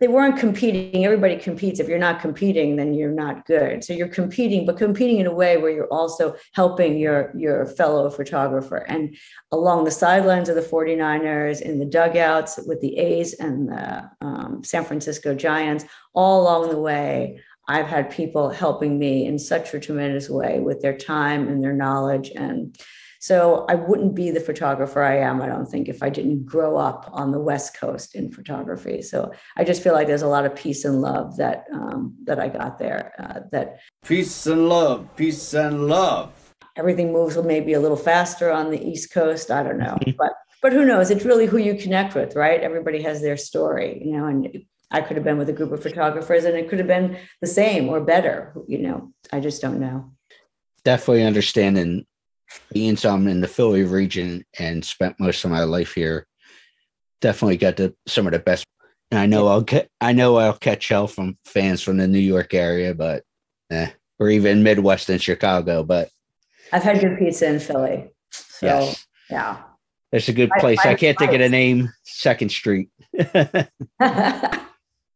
they 0.00 0.08
weren't 0.08 0.38
competing. 0.38 1.04
Everybody 1.04 1.36
competes. 1.36 1.80
If 1.80 1.88
you're 1.88 1.98
not 1.98 2.20
competing, 2.20 2.76
then 2.76 2.94
you're 2.94 3.10
not 3.10 3.46
good. 3.46 3.82
So 3.82 3.92
you're 3.92 4.08
competing, 4.08 4.64
but 4.64 4.76
competing 4.76 5.18
in 5.18 5.26
a 5.26 5.34
way 5.34 5.56
where 5.56 5.72
you're 5.72 5.92
also 5.92 6.36
helping 6.52 6.98
your, 6.98 7.32
your 7.36 7.66
fellow 7.66 8.08
photographer. 8.08 8.76
And 8.76 9.16
along 9.50 9.84
the 9.84 9.90
sidelines 9.90 10.48
of 10.48 10.54
the 10.54 10.62
49ers, 10.62 11.60
in 11.60 11.80
the 11.80 11.84
dugouts 11.84 12.60
with 12.66 12.80
the 12.80 12.96
A's 12.96 13.34
and 13.34 13.68
the 13.68 14.10
um, 14.20 14.62
San 14.62 14.84
Francisco 14.84 15.34
Giants, 15.34 15.84
all 16.14 16.42
along 16.42 16.70
the 16.70 16.80
way, 16.80 17.40
I've 17.68 17.86
had 17.86 18.10
people 18.10 18.48
helping 18.48 18.98
me 18.98 19.26
in 19.26 19.38
such 19.38 19.74
a 19.74 19.80
tremendous 19.80 20.30
way 20.30 20.60
with 20.60 20.80
their 20.80 20.96
time 20.96 21.48
and 21.48 21.62
their 21.62 21.74
knowledge. 21.74 22.30
And 22.34 22.78
so 23.18 23.66
I 23.68 23.74
wouldn't 23.74 24.14
be 24.14 24.30
the 24.30 24.40
photographer 24.40 25.02
I 25.02 25.18
am, 25.18 25.42
I 25.42 25.46
don't 25.46 25.66
think, 25.66 25.88
if 25.88 26.02
I 26.02 26.08
didn't 26.08 26.46
grow 26.46 26.76
up 26.76 27.08
on 27.12 27.32
the 27.32 27.40
West 27.40 27.76
Coast 27.76 28.14
in 28.14 28.30
photography. 28.30 29.02
So 29.02 29.32
I 29.56 29.64
just 29.64 29.82
feel 29.82 29.92
like 29.92 30.06
there's 30.06 30.22
a 30.22 30.28
lot 30.28 30.46
of 30.46 30.54
peace 30.54 30.84
and 30.84 31.00
love 31.00 31.36
that 31.36 31.64
um, 31.72 32.14
that 32.24 32.38
I 32.38 32.48
got 32.48 32.78
there. 32.78 33.12
Uh, 33.18 33.40
that 33.52 33.80
peace 34.04 34.46
and 34.46 34.68
love, 34.68 35.08
peace 35.16 35.52
and 35.54 35.88
love. 35.88 36.32
Everything 36.76 37.12
moves 37.12 37.36
maybe 37.36 37.72
a 37.72 37.80
little 37.80 37.96
faster 37.96 38.52
on 38.52 38.70
the 38.70 38.80
East 38.80 39.12
Coast. 39.12 39.50
I 39.50 39.64
don't 39.64 39.78
know, 39.78 39.98
but 40.16 40.32
but 40.62 40.72
who 40.72 40.84
knows? 40.84 41.10
It's 41.10 41.24
really 41.24 41.46
who 41.46 41.58
you 41.58 41.74
connect 41.74 42.14
with, 42.14 42.36
right? 42.36 42.60
Everybody 42.60 43.02
has 43.02 43.20
their 43.20 43.36
story, 43.36 44.00
you 44.04 44.12
know, 44.12 44.26
and 44.26 44.64
I 44.90 45.00
could 45.00 45.16
have 45.16 45.24
been 45.24 45.38
with 45.38 45.48
a 45.48 45.52
group 45.52 45.72
of 45.72 45.82
photographers 45.82 46.44
and 46.44 46.56
it 46.56 46.68
could 46.68 46.78
have 46.78 46.88
been 46.88 47.18
the 47.40 47.46
same 47.46 47.88
or 47.88 48.00
better, 48.00 48.54
you 48.66 48.78
know. 48.78 49.12
I 49.32 49.40
just 49.40 49.60
don't 49.60 49.80
know. 49.80 50.12
Definitely 50.84 51.24
understanding 51.24 52.06
being 52.72 52.96
some 52.96 53.28
in 53.28 53.40
the 53.40 53.48
Philly 53.48 53.84
region 53.84 54.44
and 54.58 54.84
spent 54.84 55.18
most 55.18 55.44
of 55.44 55.50
my 55.50 55.64
life 55.64 55.94
here, 55.94 56.26
definitely 57.20 57.56
got 57.56 57.76
to 57.78 57.94
some 58.06 58.26
of 58.26 58.32
the 58.32 58.38
best. 58.38 58.64
And 59.10 59.18
I 59.18 59.26
know 59.26 59.46
I'll 59.46 59.62
get, 59.62 59.90
I 60.00 60.12
know 60.12 60.36
I'll 60.36 60.56
catch 60.56 60.88
hell 60.88 61.06
from 61.06 61.38
fans 61.44 61.82
from 61.82 61.96
the 61.96 62.06
New 62.06 62.18
York 62.18 62.52
area, 62.54 62.94
but 62.94 63.24
eh, 63.70 63.90
or 64.18 64.28
even 64.28 64.62
Midwest 64.62 65.08
and 65.08 65.20
Chicago. 65.20 65.82
But 65.82 66.10
I've 66.72 66.82
had 66.82 67.00
good 67.00 67.18
pizza 67.18 67.48
in 67.48 67.58
Philly, 67.58 68.10
so 68.30 68.66
yes. 68.66 69.06
yeah, 69.30 69.62
it's 70.12 70.28
a 70.28 70.34
good 70.34 70.50
place. 70.58 70.78
I, 70.84 70.90
I, 70.90 70.92
I 70.92 70.94
can't 70.96 71.18
think 71.18 71.32
of 71.32 71.38
the 71.38 71.48
name. 71.48 71.90
Second 72.04 72.50
Street. 72.50 72.90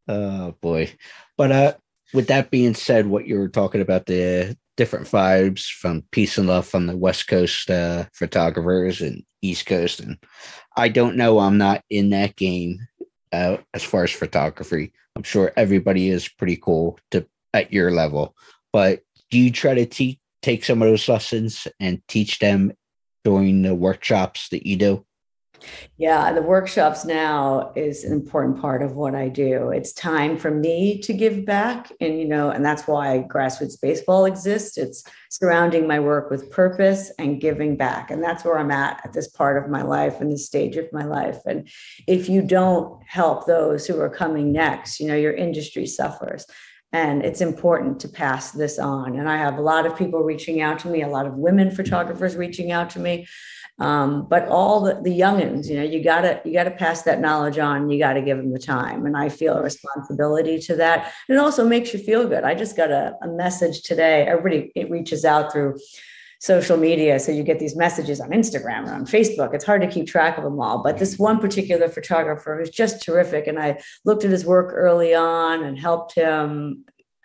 oh 0.09 0.55
boy, 0.63 0.91
but 1.37 1.53
uh, 1.53 1.75
with 2.15 2.29
that 2.29 2.51
being 2.51 2.75
said, 2.75 3.07
what 3.07 3.27
you 3.27 3.39
were 3.39 3.49
talking 3.49 3.83
about 3.83 4.07
the 4.07 4.57
different 4.77 5.07
vibes 5.07 5.67
from 5.71 6.05
peace 6.11 6.39
and 6.39 6.49
love 6.49 6.67
from 6.67 6.87
the 6.87 6.97
West 6.97 7.29
Coast 7.29 7.71
uh, 7.71 8.05
photographers 8.13 9.01
and 9.01 9.23
East 9.43 9.67
Coast. 9.67 10.01
And 10.01 10.19
I 10.77 10.89
don't 10.89 11.17
know, 11.17 11.39
I'm 11.39 11.59
not 11.59 11.83
in 11.91 12.11
that 12.11 12.37
game 12.37 12.79
uh, 13.33 13.59
as 13.75 13.83
far 13.83 14.05
as 14.05 14.11
photography. 14.11 14.93
I'm 15.17 15.23
sure 15.23 15.53
everybody 15.57 16.09
is 16.09 16.29
pretty 16.29 16.57
cool 16.57 16.99
to 17.11 17.27
at 17.55 17.73
your 17.73 17.91
level, 17.91 18.35
but 18.73 19.03
do 19.31 19.39
you 19.39 19.51
try 19.51 19.75
to 19.75 19.85
teach 19.85 20.19
take 20.41 20.65
some 20.65 20.83
of 20.83 20.89
those 20.89 21.09
lessons 21.09 21.69
and 21.79 22.03
teach 22.09 22.39
them 22.41 22.73
during 23.25 23.63
the 23.63 23.75
workshops 23.75 24.49
that 24.49 24.67
you 24.67 24.77
do? 24.77 25.07
Yeah, 25.99 26.33
the 26.33 26.43
workshops 26.43 27.05
now 27.05 27.73
is 27.77 28.05
an 28.05 28.13
important 28.13 28.61
part 28.61 28.83
of 28.83 28.97
what 28.97 29.15
I 29.15 29.29
do. 29.29 29.71
It's 29.71 29.93
time 29.93 30.37
for 30.37 30.51
me 30.51 30.99
to 31.01 31.13
give 31.13 31.45
back. 31.45 31.93
And, 32.01 32.19
you 32.19 32.27
know, 32.27 32.51
and 32.51 32.65
that's 32.65 32.87
why 32.87 33.25
grassroots 33.29 33.81
baseball 33.81 34.25
exists. 34.25 34.79
It's 34.79 35.05
surrounding 35.31 35.87
my 35.87 36.01
work 36.01 36.31
with 36.31 36.51
purpose 36.51 37.11
and 37.19 37.41
giving 37.41 37.77
back. 37.77 38.11
And 38.11 38.23
that's 38.23 38.45
where 38.45 38.59
I'm 38.59 38.71
at 38.71 39.01
at 39.05 39.13
this 39.13 39.29
part 39.29 39.63
of 39.63 39.71
my 39.71 39.83
life 39.83 40.21
and 40.21 40.33
this 40.33 40.47
stage 40.47 40.77
of 40.77 40.93
my 40.93 41.05
life. 41.05 41.39
And 41.47 41.69
if 42.07 42.29
you 42.29 42.43
don't 42.43 43.03
help 43.07 43.47
those 43.47 43.87
who 43.87 44.01
are 44.01 44.11
coming 44.11 44.53
next, 44.53 45.01
you 45.01 45.07
know, 45.07 45.17
your 45.17 45.33
industry 45.33 45.87
suffers. 45.87 46.47
And 46.95 47.25
it's 47.25 47.41
important 47.41 48.01
to 48.01 48.09
pass 48.09 48.51
this 48.51 48.79
on. 48.79 49.19
And 49.19 49.27
I 49.27 49.39
have 49.39 49.57
a 49.57 49.63
lot 49.63 49.87
of 49.87 49.97
people 49.97 50.23
reaching 50.23 50.61
out 50.61 50.79
to 50.81 50.89
me, 50.89 51.01
a 51.03 51.09
lot 51.09 51.27
of 51.27 51.35
women 51.35 51.71
photographers 51.71 52.37
reaching 52.37 52.71
out 52.71 52.91
to 52.91 52.99
me 52.99 53.27
um, 53.79 54.27
but 54.29 54.49
all 54.49 54.81
the, 54.81 55.01
the 55.03 55.19
youngins, 55.19 55.69
you 55.69 55.77
know, 55.77 55.83
you 55.83 56.05
gotta 56.05 56.41
you 56.45 56.53
gotta 56.53 56.71
pass 56.71 57.03
that 57.03 57.21
knowledge 57.21 57.59
on. 57.59 57.91
You 57.91 57.99
gotta 57.99 58.23
give 58.23 58.37
them 58.37 58.53
the 58.53 58.59
time, 58.59 59.07
and 59.07 59.17
I 59.17 59.29
feel 59.29 59.55
a 59.55 59.63
responsibility 59.63 60.59
to 60.61 60.77
that. 60.77 61.13
And 61.29 61.37
it 61.37 61.41
also 61.41 61.67
makes 61.67 61.93
you 61.93 61.99
feel 61.99 62.29
good. 62.29 62.45
I 62.45 62.55
just 62.55 62.77
got 62.77 62.91
a, 62.91 63.17
a 63.23 63.29
message 63.29 63.83
today. 63.83 64.27
Everybody 64.27 64.73
it 64.77 64.91
reaches 64.91 65.25
out 65.25 65.53
through 65.53 65.79
social 66.43 66.77
media. 66.77 67.21
So 67.21 67.31
you 67.31 67.45
get 67.45 67.61
these 67.61 67.77
messages 67.77 68.21
on 68.21 68.31
Instagram 68.31 68.81
and 68.81 68.91
on 68.91 69.07
Facebook. 69.07 69.55
It's 69.55 69.65
hard 69.65 69.81
to 69.83 69.87
keep 69.87 70.09
track 70.09 70.37
of 70.39 70.43
them 70.43 70.61
all. 70.61 70.83
But 70.83 70.99
this 70.99 71.17
one 71.17 71.39
particular 71.39 71.89
photographer 71.89 72.57
was 72.57 72.69
just 72.69 73.01
terrific. 73.01 73.47
And 73.47 73.61
I 73.61 73.81
looked 74.05 74.25
at 74.25 74.33
his 74.33 74.45
work 74.45 74.73
early 74.75 75.15
on 75.15 75.63
and 75.63 75.79
helped 75.79 76.17
him 76.17 76.85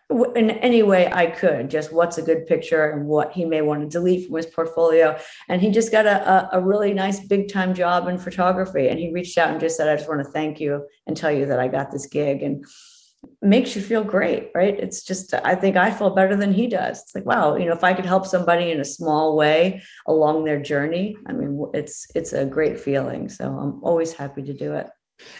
in 0.09 0.51
any 0.51 0.83
way 0.83 1.11
I 1.11 1.27
could, 1.27 1.69
just 1.69 1.91
what's 1.91 2.17
a 2.17 2.21
good 2.21 2.45
picture 2.47 2.91
and 2.91 3.07
what 3.07 3.33
he 3.33 3.43
may 3.43 3.61
want 3.61 3.81
to 3.81 3.87
delete 3.87 4.27
from 4.27 4.37
his 4.37 4.45
portfolio. 4.45 5.19
And 5.49 5.61
he 5.61 5.69
just 5.69 5.91
got 5.91 6.05
a, 6.05 6.49
a, 6.55 6.61
really 6.61 6.93
nice 6.93 7.19
big 7.19 7.51
time 7.51 7.73
job 7.73 8.07
in 8.07 8.17
photography. 8.17 8.87
And 8.87 8.97
he 8.99 9.11
reached 9.11 9.37
out 9.37 9.49
and 9.49 9.59
just 9.59 9.75
said, 9.75 9.89
I 9.89 9.97
just 9.97 10.07
want 10.07 10.21
to 10.21 10.31
thank 10.31 10.61
you 10.61 10.85
and 11.07 11.17
tell 11.17 11.31
you 11.31 11.45
that 11.47 11.59
I 11.59 11.67
got 11.67 11.91
this 11.91 12.07
gig. 12.07 12.41
And 12.41 12.65
makes 13.41 13.75
you 13.75 13.81
feel 13.81 14.03
great, 14.03 14.51
right? 14.55 14.79
It's 14.79 15.03
just, 15.03 15.33
I 15.33 15.55
think 15.55 15.75
I 15.75 15.91
feel 15.91 16.11
better 16.11 16.35
than 16.35 16.53
he 16.53 16.67
does. 16.67 17.01
It's 17.01 17.15
like, 17.15 17.25
wow, 17.25 17.55
you 17.55 17.65
know, 17.65 17.73
if 17.73 17.83
I 17.83 17.93
could 17.93 18.05
help 18.05 18.25
somebody 18.25 18.71
in 18.71 18.79
a 18.79 18.85
small 18.85 19.35
way 19.35 19.81
along 20.05 20.45
their 20.45 20.61
journey, 20.61 21.17
I 21.27 21.33
mean, 21.33 21.65
it's, 21.73 22.07
it's 22.15 22.33
a 22.33 22.45
great 22.45 22.79
feeling. 22.79 23.27
So 23.27 23.45
I'm 23.45 23.83
always 23.83 24.13
happy 24.13 24.43
to 24.43 24.53
do 24.53 24.75
it. 24.75 24.87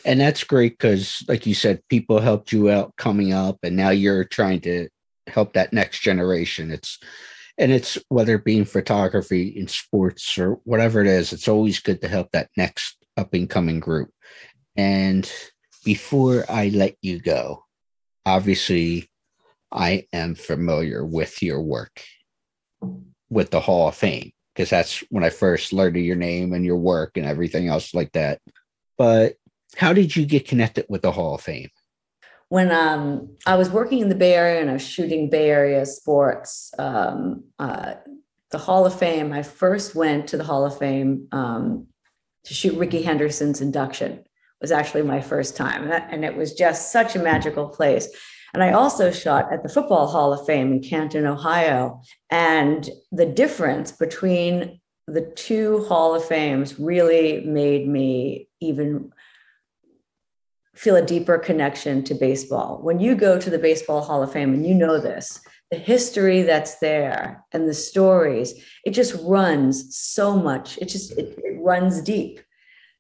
And 0.06 0.20
that's 0.20 0.44
great 0.44 0.78
because, 0.78 1.24
like 1.28 1.46
you 1.46 1.54
said, 1.54 1.82
people 1.90 2.20
helped 2.20 2.52
you 2.52 2.70
out 2.70 2.96
coming 2.98 3.34
up, 3.34 3.58
and 3.63 3.76
now 3.76 3.90
you're 3.90 4.24
trying 4.24 4.62
to 4.62 4.90
help 5.28 5.54
that 5.54 5.74
next 5.74 6.00
generation. 6.00 6.72
It's 6.72 7.00
and 7.58 7.72
it's 7.72 7.98
whether 8.10 8.36
it 8.36 8.46
be 8.46 8.58
in 8.58 8.66
photography, 8.66 9.48
in 9.48 9.68
sports, 9.68 10.38
or 10.38 10.60
whatever 10.63 11.02
it 11.02 11.08
is, 11.08 11.34
it's 11.34 11.48
always 11.48 11.80
good 11.80 12.02
to 12.02 12.08
help 12.08 12.32
that 12.32 12.50
next 12.56 12.98
up 13.18 13.34
and 13.34 13.50
coming 13.50 13.80
group. 13.80 14.12
And 14.76 15.30
before 15.84 16.46
I 16.50 16.70
let 16.70 16.96
you 17.02 17.20
go, 17.20 17.63
obviously, 18.26 19.10
I 19.72 20.06
am 20.13 20.36
familiar 20.36 21.04
with 21.04 21.42
your 21.42 21.62
work 21.62 22.04
with 23.30 23.50
the 23.50 23.60
Hall 23.60 23.88
of 23.88 23.96
Fame 23.96 24.32
because 24.54 24.70
that's 24.70 25.00
when 25.10 25.24
I 25.24 25.30
first 25.30 25.74
learned 25.74 25.98
your 25.98 26.16
name 26.16 26.54
and 26.54 26.63
your 26.63 26.78
work 26.78 27.18
and 27.18 27.26
everything 27.26 27.68
else 27.68 27.94
like 27.94 28.12
that. 28.13 28.40
But 28.98 29.36
how 29.76 29.94
did 29.94 30.16
you 30.16 30.26
get 30.26 30.48
connected 30.48 30.86
with 30.90 31.02
the 31.02 31.12
Hall 31.12 31.36
of 31.36 31.42
Fame? 31.42 31.70
When 32.50 32.72
um, 32.72 33.36
I 33.46 33.56
was 33.56 33.70
working 33.70 34.00
in 34.00 34.10
the 34.10 34.16
Bay 34.16 34.34
Area 34.34 34.62
and 34.62 34.70
I 34.70 34.74
was 34.74 34.88
shooting 34.88 35.30
Bay 35.30 35.50
Area 35.50 35.86
sports, 35.86 36.72
um, 36.80 37.44
uh, 37.60 37.96
the 38.52 38.58
Hall 38.58 38.86
of 38.86 38.98
Fame, 38.98 39.34
I 39.34 39.44
first 39.44 39.96
went 39.96 40.28
to 40.28 40.38
the 40.38 40.46
Hall 40.46 40.66
of 40.66 40.78
Fame 40.78 41.28
um, 41.34 41.88
to 42.46 42.54
shoot 42.54 42.78
Rickey 42.78 43.02
Henderson's 43.02 43.60
induction. 43.60 44.24
was 44.62 44.72
actually 44.72 45.04
my 45.04 45.20
first 45.20 45.58
time. 45.58 45.92
And 45.92 46.24
it 46.24 46.38
was 46.38 46.54
just 46.54 46.92
such 46.94 47.16
a 47.16 47.20
magical 47.20 47.68
place. 47.68 48.08
And 48.54 48.64
I 48.64 48.72
also 48.72 49.12
shot 49.12 49.52
at 49.52 49.64
the 49.64 49.70
Football 49.70 50.08
Hall 50.08 50.32
of 50.32 50.46
Fame 50.46 50.72
in 50.72 50.82
Canton, 50.82 51.26
Ohio. 51.26 52.02
And 52.32 52.90
the 53.12 53.26
difference 53.26 53.92
between 53.92 54.80
the 55.08 55.22
two 55.36 55.84
Hall 55.86 56.16
of 56.16 56.24
Fames 56.24 56.80
really 56.80 57.42
made 57.42 57.88
me 57.88 58.48
even 58.62 59.12
feel 60.78 60.96
a 60.96 61.06
deeper 61.06 61.38
connection 61.38 62.04
to 62.04 62.13
baseball. 62.13 62.80
When 62.84 63.00
you 63.00 63.16
go 63.16 63.40
to 63.40 63.50
the 63.50 63.60
Baseball 63.60 64.02
Hall 64.02 64.22
of 64.22 64.32
Fame, 64.32 64.54
and 64.54 64.66
you 64.66 64.76
know 64.76 65.00
this, 65.00 65.42
the 65.72 65.78
history 65.78 66.44
that's 66.44 66.76
there 66.76 67.44
and 67.52 67.68
the 67.68 67.74
stories, 67.74 68.54
it 68.86 68.92
just 68.92 69.16
runs 69.24 69.98
so 69.98 70.38
much. 70.38 70.78
It 70.78 70.86
just 70.86 71.12
it, 71.18 71.38
it 71.44 71.58
runs 71.60 72.02
deep. 72.02 72.40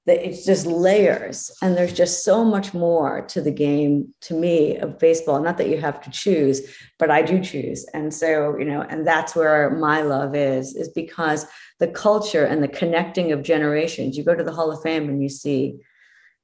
That 0.07 0.25
it's 0.25 0.45
just 0.45 0.65
layers, 0.65 1.51
and 1.61 1.75
there's 1.75 1.91
just 1.91 2.23
so 2.23 2.45
much 2.45 2.73
more 2.73 3.25
to 3.27 3.41
the 3.41 3.51
game 3.51 4.13
to 4.21 4.33
me 4.33 4.77
of 4.77 4.99
baseball. 4.99 5.41
Not 5.41 5.57
that 5.57 5.67
you 5.67 5.81
have 5.81 5.99
to 5.99 6.09
choose, 6.09 6.61
but 6.97 7.11
I 7.11 7.21
do 7.21 7.43
choose, 7.43 7.85
and 7.93 8.13
so 8.13 8.57
you 8.57 8.63
know, 8.63 8.83
and 8.83 9.05
that's 9.05 9.35
where 9.35 9.69
my 9.71 10.01
love 10.01 10.33
is, 10.33 10.75
is 10.75 10.87
because 10.87 11.45
the 11.79 11.89
culture 11.89 12.45
and 12.45 12.63
the 12.63 12.69
connecting 12.69 13.33
of 13.33 13.43
generations. 13.43 14.17
You 14.17 14.23
go 14.23 14.33
to 14.33 14.45
the 14.45 14.53
Hall 14.53 14.71
of 14.71 14.81
Fame 14.81 15.09
and 15.09 15.21
you 15.21 15.27
see 15.27 15.81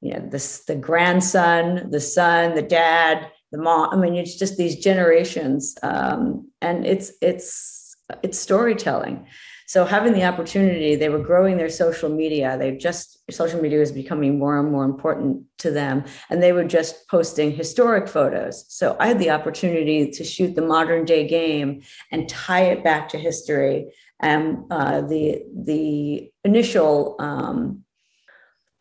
you 0.03 0.13
know 0.13 0.27
this 0.29 0.65
the 0.65 0.75
grandson 0.75 1.89
the 1.89 2.01
son 2.01 2.55
the 2.55 2.61
dad 2.61 3.31
the 3.53 3.57
mom. 3.57 3.93
I 3.93 3.95
mean 3.95 4.15
it's 4.15 4.35
just 4.35 4.57
these 4.57 4.75
generations 4.75 5.75
um, 5.81 6.49
and 6.61 6.85
it's 6.85 7.13
it's 7.21 7.95
it's 8.21 8.37
storytelling. 8.37 9.27
So 9.65 9.85
having 9.85 10.13
the 10.13 10.25
opportunity 10.25 10.95
they 10.95 11.07
were 11.07 11.19
growing 11.19 11.55
their 11.55 11.69
social 11.69 12.09
media. 12.09 12.57
They 12.57 12.75
just 12.75 13.19
social 13.31 13.61
media 13.61 13.79
was 13.79 13.93
becoming 13.93 14.37
more 14.37 14.59
and 14.59 14.69
more 14.69 14.83
important 14.83 15.43
to 15.59 15.71
them 15.71 16.03
and 16.29 16.43
they 16.43 16.51
were 16.51 16.65
just 16.65 17.07
posting 17.07 17.51
historic 17.51 18.09
photos. 18.09 18.65
So 18.67 18.97
i 18.99 19.07
had 19.07 19.19
the 19.19 19.29
opportunity 19.29 20.11
to 20.11 20.23
shoot 20.25 20.55
the 20.55 20.67
modern 20.75 21.05
day 21.05 21.25
game 21.27 21.83
and 22.11 22.27
tie 22.27 22.65
it 22.73 22.83
back 22.83 23.07
to 23.09 23.17
history. 23.17 23.93
And 24.19 24.65
uh, 24.69 25.01
the 25.01 25.43
the 25.55 26.31
initial 26.43 27.15
um, 27.19 27.83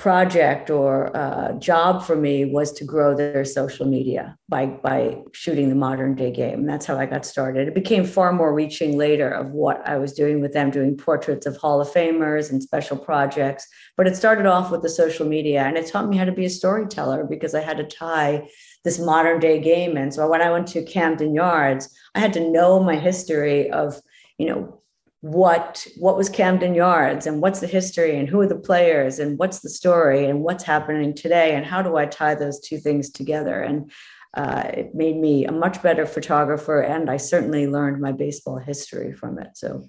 project 0.03 0.69
or 0.69 1.17
uh, 1.17 1.53
job 1.61 2.03
for 2.03 2.17
me 2.17 2.45
was 2.45 2.73
to 2.73 2.85
grow 2.85 3.15
their 3.15 3.45
social 3.45 3.87
media 3.87 4.37
by 4.49 4.67
by 4.67 5.17
shooting 5.33 5.69
the 5.69 5.77
modern 5.77 6.17
day 6.17 6.33
game. 6.33 6.67
That's 6.67 6.87
how 6.87 6.99
I 6.99 7.07
got 7.07 7.25
started. 7.25 7.69
It 7.69 7.75
became 7.75 8.05
far 8.05 8.33
more 8.33 8.53
reaching 8.53 8.99
later 8.99 9.31
of 9.31 9.53
what 9.53 9.81
I 9.87 9.99
was 9.99 10.13
doing 10.13 10.41
with 10.41 10.55
them, 10.55 10.73
doing 10.73 10.97
portraits 10.97 11.47
of 11.47 11.57
Hall 11.57 11.81
of 11.81 11.87
Famers 11.87 12.51
and 12.51 12.61
special 12.61 12.97
projects. 12.97 13.65
But 13.97 14.09
it 14.09 14.17
started 14.17 14.45
off 14.45 14.73
with 14.73 14.83
the 14.83 14.89
social 14.89 15.25
media, 15.25 15.63
and 15.63 15.77
it 15.77 15.87
taught 15.87 16.09
me 16.09 16.17
how 16.17 16.25
to 16.25 16.33
be 16.33 16.47
a 16.47 16.51
storyteller 16.51 17.23
because 17.23 17.55
I 17.55 17.61
had 17.61 17.77
to 17.77 17.85
tie 17.85 18.49
this 18.83 18.99
modern 18.99 19.39
day 19.39 19.61
game 19.61 19.97
in. 19.97 20.11
So 20.11 20.29
when 20.29 20.43
I 20.43 20.51
went 20.51 20.67
to 20.69 20.83
Camden 20.83 21.33
Yards, 21.33 21.89
I 22.17 22.19
had 22.19 22.33
to 22.33 22.51
know 22.51 22.83
my 22.83 22.97
history 22.97 23.71
of 23.71 24.01
you 24.37 24.47
know 24.47 24.82
what 25.23 25.87
what 25.97 26.17
was 26.17 26.29
Camden 26.29 26.75
Yards 26.75 27.29
and 27.29 27.41
what's 27.41 27.61
the 27.61 27.69
history 27.69 28.19
and 28.19 28.29
who 28.29 28.41
are 28.41 28.47
the 28.47 28.57
players 28.57 29.21
and 29.21 29.39
what's 29.39 29.61
the 29.61 29.71
story 29.71 30.27
and 30.27 30.43
what's 30.43 30.65
happening 30.65 31.15
today 31.15 31.55
and 31.55 31.65
how 31.65 31.81
do 31.81 31.97
I 31.97 32.07
tie 32.07 32.35
those 32.35 32.61
two 32.61 32.79
things 32.79 33.09
together? 33.09 33.63
And 33.63 33.93
uh, 34.35 34.65
it 34.75 34.97
made 34.97 35.17
me 35.17 35.47
a 35.47 35.53
much 35.53 35.81
better 35.81 36.07
photographer 36.07 36.81
and 36.81 37.09
I 37.09 37.19
certainly 37.19 37.69
learned 37.69 38.01
my 38.01 38.11
baseball 38.11 38.59
history 38.59 39.13
from 39.13 39.39
it. 39.39 39.51
So 39.55 39.85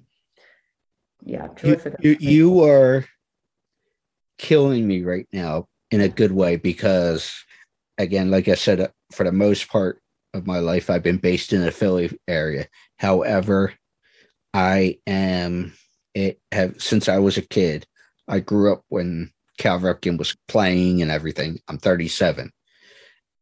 yeah 1.25 1.47
terrific. 1.47 1.95
you, 2.01 2.15
you, 2.19 2.29
you. 2.29 2.63
are 2.65 3.05
killing 4.37 4.85
me 4.85 5.03
right 5.03 5.27
now 5.33 5.65
in 5.89 6.01
a 6.01 6.09
good 6.09 6.31
way 6.31 6.57
because 6.57 7.33
again 7.97 8.29
like 8.29 8.47
I 8.47 8.55
said 8.55 8.91
for 9.11 9.23
the 9.23 9.31
most 9.31 9.67
part 9.69 9.99
of 10.35 10.45
my 10.45 10.59
life 10.59 10.89
I've 10.89 11.01
been 11.01 11.17
based 11.17 11.53
in 11.53 11.61
the 11.61 11.71
Philly 11.71 12.15
area. 12.27 12.67
However 12.99 13.73
I 14.53 14.99
am 15.07 15.73
it 16.13 16.39
have 16.51 16.81
since 16.81 17.09
I 17.09 17.19
was 17.19 17.37
a 17.37 17.41
kid. 17.41 17.85
I 18.27 18.39
grew 18.39 18.71
up 18.71 18.83
when 18.89 19.31
Cal 19.57 19.79
Ripken 19.79 20.17
was 20.17 20.35
playing 20.47 21.01
and 21.01 21.11
everything. 21.11 21.59
I'm 21.67 21.77
37. 21.77 22.51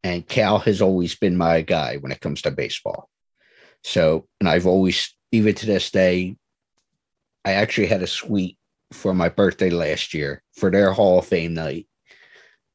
And 0.04 0.28
Cal 0.28 0.60
has 0.60 0.82
always 0.82 1.15
been 1.15 1.38
my 1.38 1.62
guy 1.62 1.97
when 1.97 2.12
it 2.12 2.21
comes 2.21 2.41
to 2.41 2.52
baseball. 2.52 3.10
So, 3.84 4.28
and 4.39 4.50
I've 4.50 4.65
always, 4.65 5.15
even 5.32 5.54
to 5.56 5.65
this 5.65 5.91
day, 5.91 6.36
I 7.45 7.54
actually 7.54 7.88
had 7.88 8.02
a 8.02 8.08
suite 8.08 8.58
for 8.91 9.13
my 9.13 9.30
birthday 9.30 9.69
last 9.69 10.13
year 10.13 10.41
for 10.54 10.69
their 10.69 10.91
Hall 10.91 11.19
of 11.19 11.28
Fame 11.28 11.54
night 11.54 11.88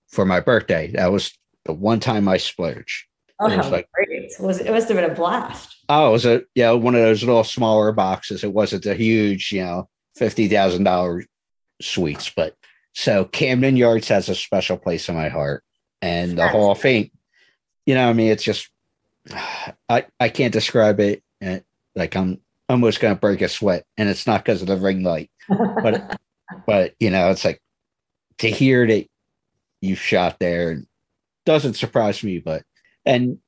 for 0.08 0.24
my 0.24 0.40
birthday. 0.40 0.92
That 0.92 1.12
was 1.12 1.36
the 1.64 1.72
one 1.72 2.00
time 2.00 2.28
I 2.28 2.36
splurged. 2.36 3.06
Oh, 3.40 3.50
it 3.50 3.56
was 3.56 3.66
oh, 3.66 3.70
like, 3.70 3.88
great. 4.28 4.40
It, 4.40 4.46
was, 4.46 4.60
it 4.60 4.70
must 4.70 4.88
have 4.88 4.96
been 4.96 5.10
a 5.10 5.14
blast. 5.14 5.76
Oh, 5.88 6.08
it 6.08 6.12
was 6.12 6.26
a, 6.26 6.42
yeah, 6.54 6.72
one 6.72 6.94
of 6.94 7.00
those 7.00 7.22
little 7.22 7.44
smaller 7.44 7.92
boxes. 7.92 8.44
It 8.44 8.52
wasn't 8.52 8.86
a 8.86 8.94
huge, 8.94 9.52
you 9.52 9.62
know, 9.62 9.88
$50,000 10.18 11.24
suites. 11.80 12.32
But 12.34 12.54
so 12.94 13.24
Camden 13.24 13.76
Yards 13.76 14.08
has 14.08 14.28
a 14.28 14.34
special 14.34 14.76
place 14.76 15.08
in 15.08 15.14
my 15.14 15.28
heart. 15.28 15.62
And 16.02 16.38
the 16.38 16.48
Hall 16.48 16.72
of 16.72 16.78
Fame, 16.78 17.10
you 17.86 17.94
know, 17.94 18.08
I 18.08 18.12
mean, 18.12 18.30
it's 18.30 18.44
just, 18.44 18.68
I, 19.88 20.06
I 20.20 20.28
can't 20.28 20.52
describe 20.52 21.00
it. 21.00 21.22
And 21.40 21.64
like 21.94 22.14
I'm 22.16 22.40
almost 22.68 23.00
going 23.00 23.14
to 23.14 23.20
break 23.20 23.40
a 23.40 23.48
sweat. 23.48 23.84
And 23.96 24.08
it's 24.08 24.26
not 24.26 24.44
because 24.44 24.60
of 24.60 24.68
the 24.68 24.76
ring 24.76 25.02
light, 25.02 25.30
but, 25.48 26.20
but, 26.66 26.94
you 27.00 27.10
know, 27.10 27.30
it's 27.30 27.44
like 27.44 27.60
to 28.38 28.50
hear 28.50 28.86
that 28.86 29.06
you 29.80 29.94
shot 29.94 30.38
there 30.38 30.82
doesn't 31.44 31.74
surprise 31.74 32.22
me, 32.22 32.38
but 32.38 32.62
and 33.06 33.38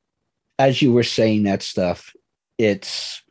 as 0.59 0.83
you 0.83 0.93
were 0.93 1.05
saying 1.05 1.45
that 1.45 1.63
stuff, 1.63 2.13
it's 2.59 3.23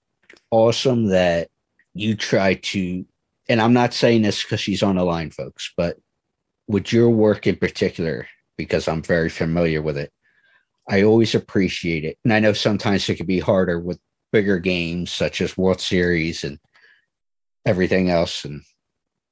awesome 0.51 1.07
that 1.07 1.49
you 1.93 2.15
try 2.15 2.55
to, 2.55 3.05
and 3.49 3.61
I'm 3.61 3.73
not 3.73 3.93
saying 3.93 4.21
this 4.21 4.43
because 4.43 4.59
she's 4.59 4.83
on 4.83 4.95
the 4.95 5.03
line, 5.03 5.31
folks, 5.31 5.73
but 5.75 5.97
with 6.67 6.93
your 6.93 7.09
work 7.09 7.47
in 7.47 7.55
particular, 7.55 8.27
because 8.57 8.87
I'm 8.87 9.01
very 9.01 9.29
familiar 9.29 9.81
with 9.81 9.97
it, 9.97 10.11
I 10.89 11.03
always 11.03 11.35
appreciate 11.35 12.05
it. 12.05 12.17
And 12.23 12.33
I 12.33 12.39
know 12.39 12.53
sometimes 12.53 13.07
it 13.09 13.15
can 13.15 13.25
be 13.25 13.39
harder 13.39 13.79
with 13.79 13.99
bigger 14.31 14.59
games 14.59 15.11
such 15.11 15.41
as 15.41 15.57
World 15.57 15.81
Series 15.81 16.43
and 16.43 16.59
everything 17.65 18.09
else, 18.09 18.45
and 18.45 18.61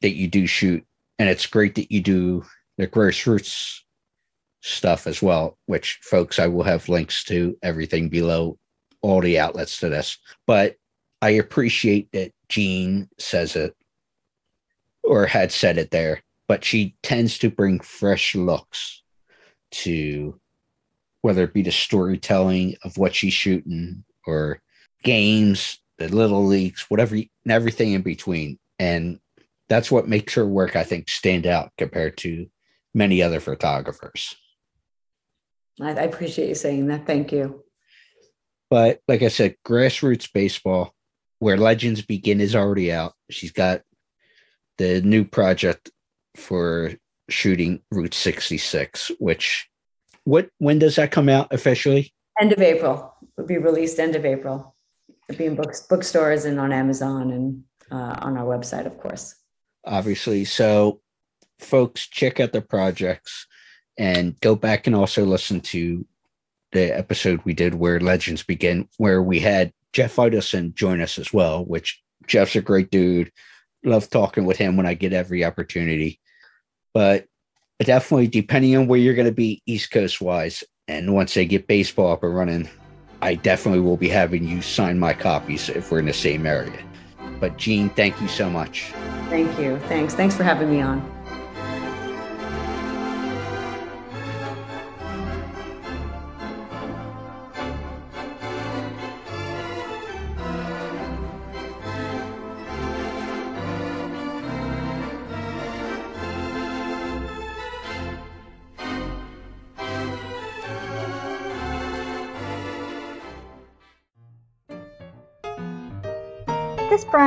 that 0.02 0.16
you 0.16 0.28
do 0.28 0.48
shoot. 0.48 0.86
And 1.18 1.30
it's 1.30 1.46
great 1.46 1.76
that 1.76 1.92
you 1.92 2.02
do 2.02 2.46
the 2.78 2.88
grassroots 2.88 3.80
stuff 4.66 5.06
as 5.06 5.22
well, 5.22 5.58
which 5.68 6.00
folks, 6.02 6.40
I 6.40 6.48
will 6.48 6.64
have 6.64 6.90
links 6.90 7.24
to 7.26 7.56
everything 7.62 8.10
below 8.10 8.58
all 9.02 9.22
the 9.22 9.38
outlets 9.38 9.80
to 9.80 9.90
this. 9.90 10.18
But 10.48 10.76
I 11.22 11.32
appreciate 11.32 12.12
that 12.14 12.32
Jean 12.50 13.08
says 13.20 13.56
it 13.56 13.76
or 15.04 15.28
had 15.28 15.52
said 15.52 15.78
it 15.78 15.92
there, 15.92 16.24
but 16.48 16.64
she 16.64 16.96
tends 17.04 17.38
to 17.40 17.52
bring 17.52 17.80
fresh 17.80 18.34
looks 18.34 19.04
to 19.72 20.40
whether 21.22 21.44
it 21.44 21.54
be 21.54 21.62
the 21.62 21.72
storytelling 21.72 22.76
of 22.84 22.98
what 22.98 23.14
she's 23.14 23.34
shooting 23.34 24.04
or 24.26 24.62
games, 25.04 25.80
the 26.00 26.08
little 26.08 26.44
leagues, 26.44 26.86
whatever, 26.90 27.18
everything 27.48 27.94
in 27.94 28.02
between. 28.02 28.58
And 28.80 29.20
that's 29.70 29.92
what 29.92 30.08
makes 30.08 30.34
her 30.34 30.46
work, 30.46 30.76
I 30.76 30.84
think, 30.84 31.08
stand 31.08 31.46
out 31.46 31.72
compared 31.78 32.18
to 32.18 32.48
many 32.96 33.22
other 33.22 33.40
photographers. 33.40 34.36
I, 35.82 35.90
I 35.90 36.04
appreciate 36.04 36.50
you 36.50 36.56
saying 36.56 36.88
that. 36.88 37.06
Thank 37.06 37.32
you. 37.32 37.64
But 38.70 39.00
like 39.08 39.22
I 39.22 39.28
said, 39.28 39.56
grassroots 39.66 40.32
baseball, 40.34 40.94
where 41.40 41.58
legends 41.58 42.02
begin, 42.02 42.42
is 42.42 42.56
already 42.56 42.92
out. 42.92 43.14
She's 43.30 43.52
got 43.52 43.82
the 44.78 45.02
new 45.02 45.24
project 45.24 45.92
for 46.36 46.94
shooting 47.30 47.82
Route 47.92 48.14
66, 48.14 49.12
which 49.20 49.70
what 50.24 50.50
when 50.58 50.80
does 50.80 50.96
that 50.96 51.12
come 51.12 51.30
out 51.30 51.54
officially? 51.54 52.14
End 52.40 52.52
of 52.52 52.62
April. 52.62 53.14
Will 53.38 53.46
be 53.46 53.58
released 53.58 54.00
end 54.00 54.16
of 54.16 54.26
April. 54.26 54.76
It'll 55.30 55.38
be 55.38 55.46
in 55.46 55.56
books, 55.56 55.82
bookstores 55.82 56.46
and 56.46 56.60
on 56.60 56.72
Amazon 56.72 57.32
and 57.32 57.64
uh, 57.92 58.16
on 58.20 58.38
our 58.38 58.46
website, 58.46 58.86
of 58.86 58.98
course. 59.00 59.36
Obviously. 59.86 60.46
So 60.46 61.00
folks, 61.60 62.08
check 62.08 62.40
out 62.40 62.52
the 62.52 62.62
projects 62.62 63.48
and 63.98 64.40
go 64.42 64.56
back 64.56 64.88
and 64.88 64.96
also 64.96 65.26
listen 65.26 65.62
to 65.62 66.06
the 66.72 66.96
episode 66.98 67.42
we 67.46 67.54
did 67.54 67.74
where 67.74 68.00
legends 68.00 68.44
begin 68.44 68.88
where 68.98 69.24
we 69.24 69.40
had 69.40 69.72
jeff 69.94 70.18
Idelson 70.18 70.74
join 70.74 71.00
us 71.00 71.18
as 71.18 71.32
well 71.32 71.64
which 71.64 72.04
jeff's 72.28 72.56
a 72.56 72.62
great 72.62 72.92
dude. 72.92 73.32
Love 73.84 74.10
talking 74.10 74.46
with 74.46 74.58
him 74.58 74.78
when 74.78 74.86
i 74.86 74.94
get 74.94 75.14
every 75.14 75.44
opportunity. 75.46 76.20
But 76.94 77.28
definitely 77.80 78.28
depending 78.28 78.76
on 78.76 78.88
where 78.88 79.00
you're 79.00 79.16
going 79.16 79.28
to 79.28 79.34
be 79.34 79.62
east 79.66 79.92
coast 79.92 80.22
wise 80.22 80.64
and 80.88 81.14
once 81.14 81.34
they 81.34 81.46
get 81.46 81.68
baseball 81.68 82.14
up 82.14 82.24
and 82.24 82.34
running 82.34 82.70
i 83.22 83.36
definitely 83.36 83.82
will 83.82 83.98
be 83.98 84.08
having 84.08 84.48
you 84.48 84.62
sign 84.62 84.98
my 84.98 85.14
copies 85.14 85.68
if 85.70 85.92
we're 85.92 86.00
in 86.00 86.06
the 86.06 86.14
same 86.14 86.46
area. 86.46 86.84
But 87.40 87.58
jean 87.58 87.90
thank 87.90 88.20
you 88.22 88.28
so 88.28 88.50
much. 88.50 88.92
Thank 89.30 89.58
you. 89.60 89.78
Thanks. 89.88 90.14
Thanks 90.14 90.36
for 90.36 90.44
having 90.44 90.72
me 90.72 90.82
on 90.82 91.15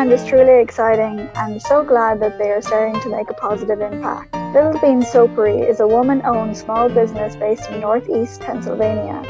brand 0.08 0.20
is 0.22 0.28
truly 0.28 0.62
exciting 0.62 1.28
and 1.34 1.60
so 1.60 1.84
glad 1.84 2.18
that 2.20 2.38
they 2.38 2.50
are 2.50 2.62
starting 2.62 2.98
to 3.00 3.10
make 3.10 3.28
a 3.28 3.34
positive 3.34 3.80
impact. 3.80 4.34
Little 4.54 4.78
Bean 4.80 5.02
Soapery 5.02 5.68
is 5.68 5.80
a 5.80 5.86
woman 5.86 6.22
owned 6.24 6.56
small 6.56 6.88
business 6.88 7.36
based 7.36 7.68
in 7.70 7.80
northeast 7.80 8.40
Pennsylvania. 8.40 9.22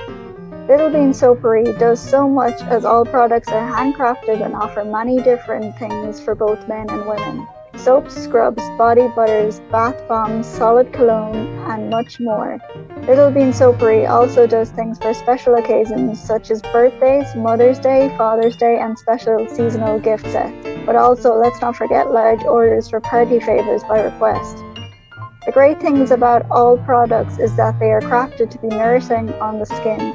Little 0.69 0.91
Bean 0.91 1.13
Soapery 1.13 1.77
does 1.79 2.01
so 2.01 2.29
much 2.29 2.61
as 2.63 2.85
all 2.85 3.05
products 3.05 3.49
are 3.49 3.69
handcrafted 3.73 4.45
and 4.45 4.55
offer 4.55 4.85
many 4.85 5.21
different 5.21 5.77
things 5.79 6.21
for 6.21 6.35
both 6.37 6.69
men 6.69 6.89
and 6.91 7.07
women 7.07 7.47
soaps, 7.79 8.15
scrubs, 8.15 8.63
body 8.77 9.09
butters, 9.15 9.61
bath 9.71 9.97
bombs, 10.09 10.47
solid 10.47 10.93
cologne, 10.93 11.37
and 11.71 11.89
much 11.91 12.21
more. 12.21 12.59
Little 13.07 13.31
Bean 13.31 13.53
Soapery 13.53 14.09
also 14.09 14.47
does 14.47 14.71
things 14.71 14.99
for 14.99 15.15
special 15.15 15.55
occasions 15.55 16.21
such 16.23 16.51
as 16.51 16.61
birthdays, 16.61 17.35
Mother's 17.35 17.79
Day, 17.79 18.15
Father's 18.19 18.57
Day, 18.57 18.79
and 18.79 18.99
special 18.99 19.49
seasonal 19.49 19.99
gift 19.99 20.27
sets. 20.27 20.55
But 20.85 20.97
also, 20.97 21.35
let's 21.35 21.61
not 21.61 21.77
forget 21.77 22.11
large 22.13 22.45
orders 22.45 22.89
for 22.91 23.01
party 23.01 23.41
favors 23.41 23.83
by 23.85 24.01
request. 24.03 24.59
The 25.47 25.53
great 25.53 25.81
things 25.81 26.11
about 26.11 26.45
all 26.51 26.77
products 26.79 27.39
is 27.39 27.57
that 27.57 27.79
they 27.79 27.91
are 27.91 28.03
crafted 28.03 28.51
to 28.51 28.59
be 28.59 28.69
nourishing 28.69 29.33
on 29.35 29.59
the 29.59 29.67
skin. 29.67 30.15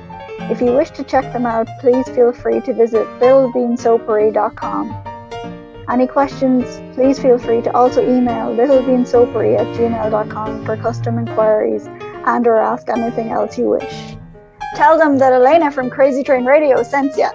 If 0.51 0.61
you 0.61 0.73
wish 0.73 0.91
to 0.91 1.03
check 1.03 1.31
them 1.33 1.45
out, 1.45 1.67
please 1.79 2.07
feel 2.09 2.33
free 2.33 2.61
to 2.61 2.73
visit 2.73 3.07
littlebeansoapery.com. 3.19 5.12
Any 5.89 6.07
questions, 6.07 6.65
please 6.95 7.19
feel 7.19 7.37
free 7.37 7.61
to 7.61 7.75
also 7.75 8.01
email 8.01 8.55
littlebeansoapery 8.55 9.59
at 9.59 9.67
gmail.com 9.75 10.65
for 10.65 10.77
custom 10.77 11.19
inquiries 11.19 11.87
and 12.25 12.47
or 12.47 12.57
ask 12.57 12.87
anything 12.89 13.31
else 13.31 13.57
you 13.57 13.65
wish. 13.65 14.15
Tell 14.75 14.97
them 14.97 15.17
that 15.17 15.33
Elena 15.33 15.71
from 15.71 15.89
Crazy 15.89 16.23
Train 16.23 16.45
Radio 16.45 16.81
sent 16.83 17.17
you. 17.17 17.29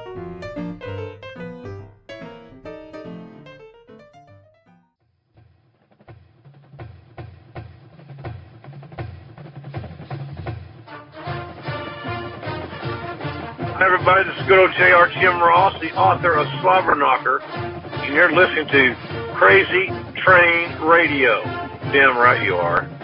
Hi, 13.71 13.85
everybody. 13.85 14.25
This 14.29 14.41
is 14.41 14.47
good 14.49 14.59
old 14.59 14.73
J.R. 14.73 15.09
Jim 15.11 15.39
Ross, 15.39 15.81
the 15.81 15.93
author 15.95 16.33
of 16.33 16.49
Slobberknocker, 16.63 17.88
and 18.09 18.17
you're 18.17 18.33
listening 18.33 18.67
to 18.69 18.95
Crazy 19.35 19.89
Train 20.17 20.81
Radio. 20.81 21.45
Damn 21.93 22.17
right 22.17 22.43
you 22.43 22.57
are. 22.57 22.98